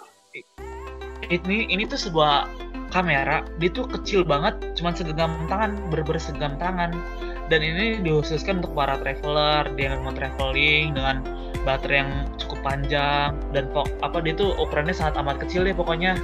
Ini 1.30 1.70
ini 1.70 1.85
tuh 1.87 2.00
sebuah 2.00 2.48
kamera, 2.90 3.46
dia 3.62 3.70
tuh 3.70 3.87
kecil 3.87 4.26
banget, 4.26 4.59
cuman 4.74 4.92
segenggam 4.96 5.46
tangan, 5.46 5.78
berber 5.92 6.18
segenggam 6.18 6.59
tangan. 6.59 6.90
Dan 7.46 7.61
ini 7.62 8.02
dikhususkan 8.02 8.62
untuk 8.62 8.74
para 8.74 8.98
traveler, 8.98 9.70
dia 9.74 9.94
yang 9.94 10.02
mau 10.02 10.14
traveling 10.14 10.94
dengan 10.94 11.22
baterai 11.62 11.96
yang 12.02 12.11
cukup 12.40 12.64
panjang 12.64 13.37
dan 13.52 13.68
pok 13.76 13.85
apa 14.00 14.24
dia 14.24 14.33
tuh 14.33 14.56
ukurannya 14.56 14.96
sangat 14.96 15.20
amat 15.20 15.42
kecil 15.44 15.62
deh 15.62 15.76
pokoknya. 15.76 16.16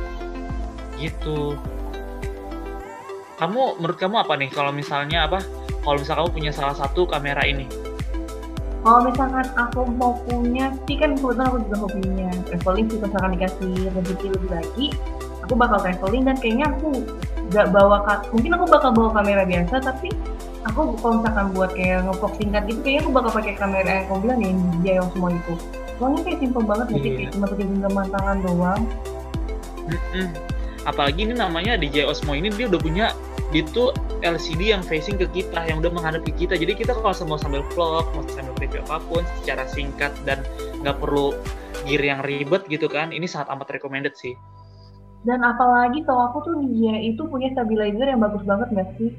Gitu. 0.96 1.54
Kamu 3.37 3.81
menurut 3.81 3.99
kamu 4.01 4.16
apa 4.25 4.35
nih 4.40 4.49
kalau 4.49 4.72
misalnya 4.72 5.29
apa 5.29 5.44
kalau 5.85 6.01
misalnya 6.01 6.25
kamu 6.25 6.33
punya 6.33 6.53
salah 6.57 6.77
satu 6.77 7.05
kamera 7.05 7.44
ini? 7.44 7.68
Kalau 8.81 9.03
misalkan 9.03 9.46
aku 9.59 9.83
mau 9.99 10.14
punya, 10.31 10.70
sih 10.87 10.94
kan 10.94 11.18
kebetulan 11.18 11.51
aku 11.51 11.59
juga 11.66 11.77
hobinya 11.90 12.31
traveling 12.46 12.87
sih 12.87 12.99
misalkan 13.03 13.31
dikasih 13.35 13.72
rezeki 13.99 14.27
lebih 14.31 14.51
lagi, 14.55 14.87
aku 15.42 15.55
bakal 15.59 15.79
traveling 15.83 16.22
dan 16.22 16.37
kayaknya 16.38 16.66
aku 16.70 17.03
gak 17.55 17.70
bawa 17.70 18.03
mungkin 18.35 18.51
aku 18.59 18.64
bakal 18.66 18.90
bawa 18.90 19.11
kamera 19.14 19.46
biasa 19.46 19.79
tapi 19.79 20.11
aku 20.66 20.99
kalau 20.99 21.22
misalkan 21.22 21.46
buat 21.55 21.70
kayak 21.79 22.03
ngevlog 22.03 22.35
singkat 22.35 22.62
gitu 22.66 22.81
kayaknya 22.83 23.01
aku 23.07 23.12
bakal 23.14 23.31
pakai 23.31 23.55
kamera 23.55 23.90
yang 24.03 24.07
kamu 24.11 24.18
bilang 24.27 24.38
ya 24.83 24.92
yang 24.99 25.09
semua 25.14 25.31
itu 25.31 25.55
soalnya 25.96 26.20
kayak 26.27 26.38
simpel 26.42 26.62
banget 26.66 26.87
yeah. 26.90 26.99
kayak 26.99 27.31
cuma 27.31 27.46
pakai 27.46 27.64
genggaman 27.70 28.07
tangan 28.11 28.37
doang 28.42 28.83
mm 29.87 29.99
-hmm. 30.11 30.27
apalagi 30.83 31.20
ini 31.22 31.35
namanya 31.38 31.72
DJI 31.79 32.07
Osmo 32.11 32.35
ini 32.35 32.51
dia 32.51 32.66
udah 32.66 32.81
punya 32.83 33.07
itu 33.54 33.94
LCD 34.26 34.74
yang 34.74 34.82
facing 34.82 35.14
ke 35.20 35.26
kita, 35.30 35.66
yang 35.70 35.78
udah 35.78 35.92
menghadap 35.92 36.26
ke 36.26 36.35
kita. 36.35 36.59
Jadi 36.59 36.74
kita 36.74 36.96
kalau 36.98 37.14
mau 37.30 37.38
sambil 37.38 37.62
vlog, 37.74 38.06
mau 38.14 38.22
sambil 38.26 38.54
review 38.59 38.82
apa 38.90 38.98
pun 39.06 39.22
secara 39.42 39.66
singkat 39.70 40.11
dan 40.26 40.42
nggak 40.82 40.98
perlu 40.98 41.30
gear 41.87 42.02
yang 42.02 42.20
ribet 42.26 42.66
gitu 42.66 42.90
kan, 42.90 43.14
ini 43.14 43.30
sangat 43.30 43.52
amat 43.54 43.70
recommended 43.70 44.18
sih. 44.18 44.35
Dan 45.22 45.42
apalagi 45.42 46.02
kalau 46.06 46.30
aku 46.30 46.38
tuh 46.46 46.54
dia 46.74 46.98
itu 47.02 47.22
punya 47.26 47.50
stabilizer 47.54 48.06
yang 48.06 48.22
bagus 48.22 48.42
banget 48.46 48.68
nggak 48.74 48.88
sih? 48.98 49.11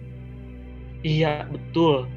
Iya, 1.03 1.47
betul. 1.47 2.07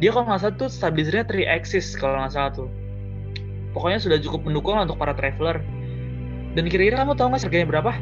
Dia 0.00 0.10
kalau 0.10 0.28
nggak 0.28 0.40
salah 0.40 0.56
tuh 0.58 0.68
stabilizernya 0.72 1.24
3 1.28 1.56
axis 1.56 1.94
kalau 1.94 2.20
nggak 2.20 2.32
salah 2.32 2.52
tuh. 2.52 2.68
Pokoknya 3.72 4.00
sudah 4.00 4.18
cukup 4.20 4.44
mendukung 4.44 4.76
untuk 4.76 5.00
para 5.00 5.16
traveler. 5.16 5.64
Dan 6.52 6.68
kira-kira 6.68 7.00
kamu 7.00 7.16
tahu 7.16 7.32
nggak 7.32 7.48
harganya 7.48 7.68
berapa? 7.68 7.92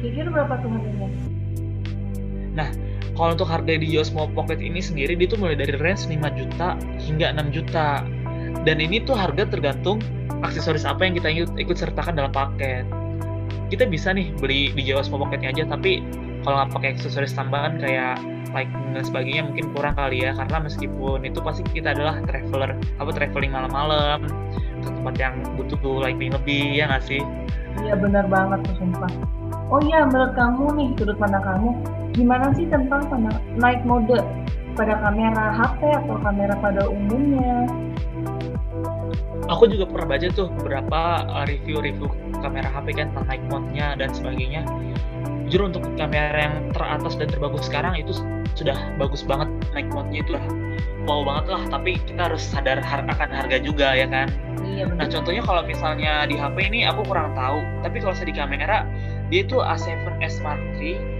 Kira-kira 0.00 0.28
berapa 0.32 0.54
tuh 0.64 0.68
harganya? 0.72 1.08
Nah, 2.54 2.70
kalau 3.14 3.34
untuk 3.34 3.46
harga 3.46 3.74
di 3.78 3.94
Osmo 3.94 4.26
Pocket 4.30 4.58
ini 4.58 4.82
sendiri 4.82 5.14
dia 5.14 5.30
tuh 5.30 5.38
mulai 5.38 5.54
dari 5.58 5.74
range 5.78 6.10
5 6.10 6.18
juta 6.34 6.78
hingga 6.98 7.34
6 7.34 7.54
juta. 7.54 8.02
Dan 8.64 8.80
ini 8.80 9.02
tuh 9.02 9.14
harga 9.18 9.44
tergantung 9.46 10.00
aksesoris 10.40 10.88
apa 10.88 11.04
yang 11.04 11.14
kita 11.18 11.28
ikut, 11.30 11.52
ikut 11.58 11.76
sertakan 11.76 12.16
dalam 12.16 12.32
paket. 12.32 12.86
Kita 13.68 13.84
bisa 13.90 14.14
nih 14.14 14.30
beli 14.38 14.70
di 14.72 14.82
Osmo 14.94 15.18
Pocketnya 15.20 15.50
aja, 15.50 15.66
tapi 15.66 16.00
kalau 16.46 16.62
nggak 16.62 16.70
pakai 16.76 16.88
aksesoris 16.96 17.32
tambahan 17.32 17.80
kayak 17.80 18.20
lighting 18.54 18.94
dan 18.94 19.02
sebagainya 19.02 19.42
mungkin 19.50 19.74
kurang 19.74 19.98
kali 19.98 20.22
ya 20.22 20.30
karena 20.38 20.62
meskipun 20.62 21.26
itu 21.26 21.42
pasti 21.42 21.66
kita 21.74 21.90
adalah 21.90 22.22
traveler 22.22 22.78
apa 23.02 23.10
traveling 23.10 23.50
malam-malam 23.50 24.30
ke 24.78 24.88
tempat 24.94 25.14
yang 25.18 25.34
butuh 25.58 25.80
lighting 25.98 26.30
lebih 26.30 26.78
ya 26.78 26.86
nggak 26.86 27.02
sih? 27.02 27.20
Iya 27.82 27.98
benar 27.98 28.30
banget 28.30 28.62
tuh 28.70 28.74
sumpah. 28.78 29.10
Oh 29.72 29.80
iya 29.80 30.04
menurut 30.04 30.36
kamu 30.36 30.64
nih 30.76 30.88
sudut 31.00 31.16
pandang 31.16 31.44
kamu 31.44 31.68
gimana 32.14 32.52
sih 32.52 32.68
tentang 32.68 33.08
night 33.56 33.82
mode 33.88 34.20
pada 34.74 34.94
kamera 35.00 35.54
HP 35.54 35.80
atau 36.04 36.16
kamera 36.20 36.54
pada 36.58 36.82
umumnya? 36.90 37.66
aku 39.48 39.68
juga 39.68 39.84
pernah 39.88 40.16
baca 40.16 40.28
tuh 40.32 40.48
beberapa 40.60 41.00
uh, 41.28 41.44
review-review 41.44 42.08
kamera 42.40 42.68
HP 42.72 42.86
kan 42.96 43.06
tentang 43.12 43.26
night 43.28 43.44
mode-nya 43.48 43.86
dan 43.96 44.10
sebagainya. 44.12 44.62
Jujur 45.44 45.68
untuk 45.68 45.84
kamera 46.00 46.48
yang 46.50 46.72
teratas 46.72 47.14
dan 47.20 47.28
terbagus 47.28 47.68
sekarang 47.68 48.00
itu 48.00 48.16
sudah 48.56 48.76
bagus 48.96 49.26
banget 49.26 49.50
night 49.76 49.88
mode-nya 49.92 50.24
itu 50.24 50.34
wow 51.04 51.20
banget 51.26 51.44
lah. 51.52 51.62
Tapi 51.68 52.00
kita 52.08 52.32
harus 52.32 52.40
sadar 52.40 52.80
har 52.80 53.04
akan 53.04 53.30
harga 53.30 53.60
juga 53.60 53.92
ya 53.92 54.08
kan. 54.08 54.32
Iya 54.64 54.88
Nah 54.88 55.06
contohnya 55.06 55.42
kalau 55.44 55.62
misalnya 55.68 56.24
di 56.24 56.40
HP 56.40 56.56
ini 56.72 56.88
aku 56.88 57.04
kurang 57.04 57.36
tahu. 57.36 57.60
Tapi 57.84 58.00
kalau 58.00 58.14
saya 58.16 58.32
di 58.32 58.36
kamera 58.36 58.88
dia 59.28 59.44
itu 59.44 59.60
A7S 59.60 60.40
Mark 60.40 60.60
III 60.80 61.14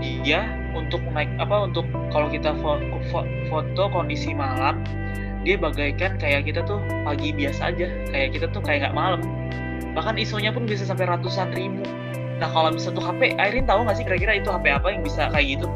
dia 0.00 0.48
untuk 0.72 1.04
naik 1.12 1.28
apa 1.36 1.68
untuk 1.68 1.84
kalau 2.08 2.32
kita 2.32 2.56
fo- 2.64 2.80
fo- 3.12 3.28
foto 3.52 3.84
kondisi 3.92 4.32
malam 4.32 4.80
dia 5.44 5.56
bagaikan 5.60 6.16
kayak 6.20 6.48
kita 6.48 6.64
tuh 6.64 6.80
pagi 7.04 7.32
biasa 7.32 7.72
aja 7.72 7.88
kayak 8.12 8.28
kita 8.36 8.46
tuh 8.52 8.60
kayak 8.64 8.88
nggak 8.88 8.96
malam 8.96 9.20
bahkan 9.92 10.16
ISO-nya 10.16 10.54
pun 10.54 10.64
bisa 10.64 10.86
sampai 10.86 11.08
ratusan 11.08 11.52
ribu 11.52 11.84
nah 12.40 12.48
kalau 12.48 12.72
misalnya 12.72 12.96
tuh 12.96 13.04
HP 13.04 13.20
Airin 13.36 13.64
tahu 13.68 13.84
nggak 13.84 13.96
sih 14.00 14.04
kira-kira 14.08 14.32
itu 14.40 14.48
HP 14.48 14.64
apa 14.72 14.86
yang 14.88 15.02
bisa 15.04 15.28
kayak 15.28 15.60
gitu 15.60 15.68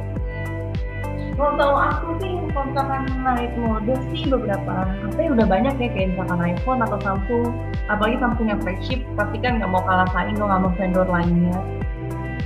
Kalau 1.35 1.59
tahu 1.59 1.75
aku 1.75 2.09
sih, 2.23 2.31
kalau 2.55 2.71
misalkan 2.71 3.11
naik 3.27 3.51
mode 3.59 3.91
sih 4.15 4.23
beberapa 4.31 4.87
HP 5.03 5.35
udah 5.35 5.43
banyak 5.51 5.75
ya 5.83 5.89
kayak 5.91 6.15
misalkan 6.15 6.39
iPhone 6.47 6.79
atau 6.79 6.95
Samsung. 7.03 7.51
Apalagi 7.91 8.23
Samsung 8.23 8.47
yang 8.55 8.63
flagship, 8.63 9.03
pasti 9.19 9.43
kan 9.43 9.59
nggak 9.59 9.67
mau 9.67 9.83
kalah 9.83 10.07
saing 10.15 10.39
dong 10.39 10.47
sama 10.47 10.71
vendor 10.79 11.03
lainnya. 11.11 11.59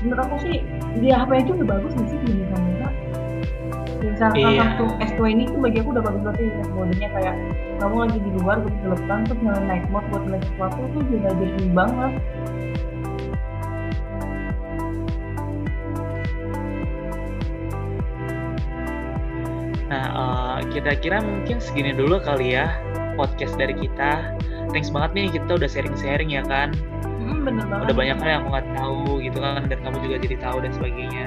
Menurut 0.00 0.24
aku 0.24 0.40
sih, 0.40 0.64
di 0.96 1.12
HP 1.12 1.30
aja 1.36 1.50
udah 1.52 1.68
bagus 1.68 1.92
nggak 2.00 2.08
sih 2.08 2.18
di 2.24 2.32
kamera? 2.48 2.88
Ya, 4.00 4.08
misalkan 4.08 4.36
Iya. 4.40 4.48
Samsung 4.56 4.90
S2 5.04 5.20
ini 5.36 5.42
tuh 5.52 5.60
bagi 5.60 5.76
aku 5.84 5.88
udah 5.92 6.04
bagus 6.08 6.20
banget 6.24 6.40
ya 6.48 6.64
modenya 6.72 7.08
kayak 7.12 7.34
kamu 7.84 7.96
lagi 8.08 8.18
di 8.24 8.30
luar 8.40 8.56
gue 8.64 8.72
di 8.72 8.80
depan 8.88 9.18
terus 9.28 9.40
nyalain 9.44 9.66
night 9.68 9.86
mode 9.92 10.06
buat 10.08 10.22
ngeliat 10.24 10.44
sesuatu 10.48 10.80
tuh 10.96 11.02
juga 11.12 11.28
jadi 11.36 11.64
banget. 11.76 12.12
Kira-kira 20.78 21.18
mungkin 21.18 21.58
segini 21.58 21.90
dulu 21.90 22.22
kali 22.22 22.54
ya 22.54 22.70
podcast 23.18 23.58
dari 23.58 23.74
kita. 23.74 24.38
Thanks 24.70 24.94
banget 24.94 25.10
nih 25.18 25.26
kita 25.34 25.58
udah 25.58 25.66
sharing-sharing 25.66 26.30
ya 26.30 26.46
kan. 26.46 26.70
Hmm, 27.02 27.42
bener 27.42 27.66
banget. 27.66 27.90
udah 27.90 27.96
banyak 27.98 28.16
hal 28.22 28.28
yang 28.30 28.40
aku 28.46 28.50
nggak 28.54 28.68
tahu 28.78 29.02
gitu 29.18 29.38
kan 29.42 29.62
dan 29.66 29.78
kamu 29.82 29.96
juga 30.06 30.16
jadi 30.22 30.36
tahu 30.38 30.56
dan 30.62 30.70
sebagainya. 30.70 31.26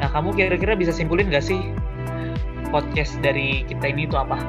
Nah 0.00 0.08
kamu 0.08 0.28
kira-kira 0.32 0.72
bisa 0.80 0.96
simpulin 0.96 1.28
gak 1.28 1.44
sih 1.44 1.60
podcast 2.72 3.20
dari 3.20 3.68
kita 3.68 3.92
ini 3.92 4.08
itu 4.08 4.16
apa? 4.16 4.40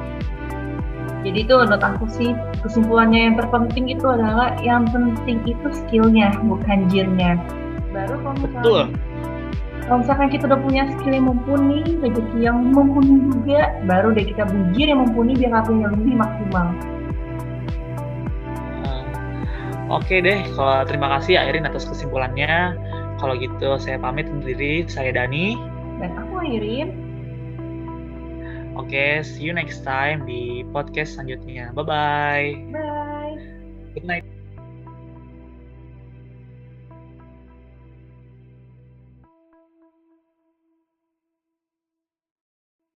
Jadi 1.28 1.44
itu 1.44 1.54
menurut 1.60 1.84
aku 1.84 2.08
sih 2.08 2.32
kesimpulannya 2.64 3.20
yang 3.20 3.36
terpenting 3.36 3.92
itu 3.92 4.06
adalah 4.08 4.56
yang 4.64 4.88
penting 4.88 5.44
itu 5.44 5.68
skillnya 5.84 6.32
bukan 6.40 6.88
gearnya. 6.88 7.36
Baru 7.92 8.16
kalau 8.24 8.32
misalkan, 8.40 8.64
betul 8.64 8.84
kalau 9.84 10.00
misalkan 10.00 10.28
kita 10.32 10.48
udah 10.48 10.60
punya 10.64 10.82
skill 10.96 11.12
yang 11.12 11.26
mumpuni, 11.28 11.80
rezeki 12.00 12.38
yang 12.40 12.58
mumpuni 12.72 13.20
juga, 13.28 13.68
baru 13.84 14.16
deh 14.16 14.24
kita 14.24 14.48
gear 14.72 14.88
yang 14.88 15.04
mumpuni 15.04 15.36
biar 15.36 15.52
hasilnya 15.60 15.92
lebih 15.92 16.14
maksimal. 16.16 16.66
Hmm. 18.80 19.04
Oke 19.92 20.24
deh, 20.24 20.40
kalau 20.56 20.88
terima 20.88 21.12
kasih 21.20 21.36
Airin 21.36 21.68
atas 21.68 21.84
kesimpulannya. 21.84 22.80
Kalau 23.20 23.36
gitu 23.36 23.76
saya 23.76 24.00
pamit 24.00 24.24
undur 24.32 24.56
diri, 24.56 24.88
saya 24.88 25.12
Dani. 25.12 25.60
Dan 26.00 26.10
aku 26.18 26.42
Irin, 26.42 27.04
Oke, 28.74 29.22
see 29.22 29.46
you 29.46 29.54
next 29.54 29.86
time 29.86 30.26
di 30.26 30.66
podcast 30.74 31.14
selanjutnya. 31.14 31.70
Bye-bye. 31.78 32.74
bye. 32.74 33.34
Good 33.94 34.02
night. 34.02 34.33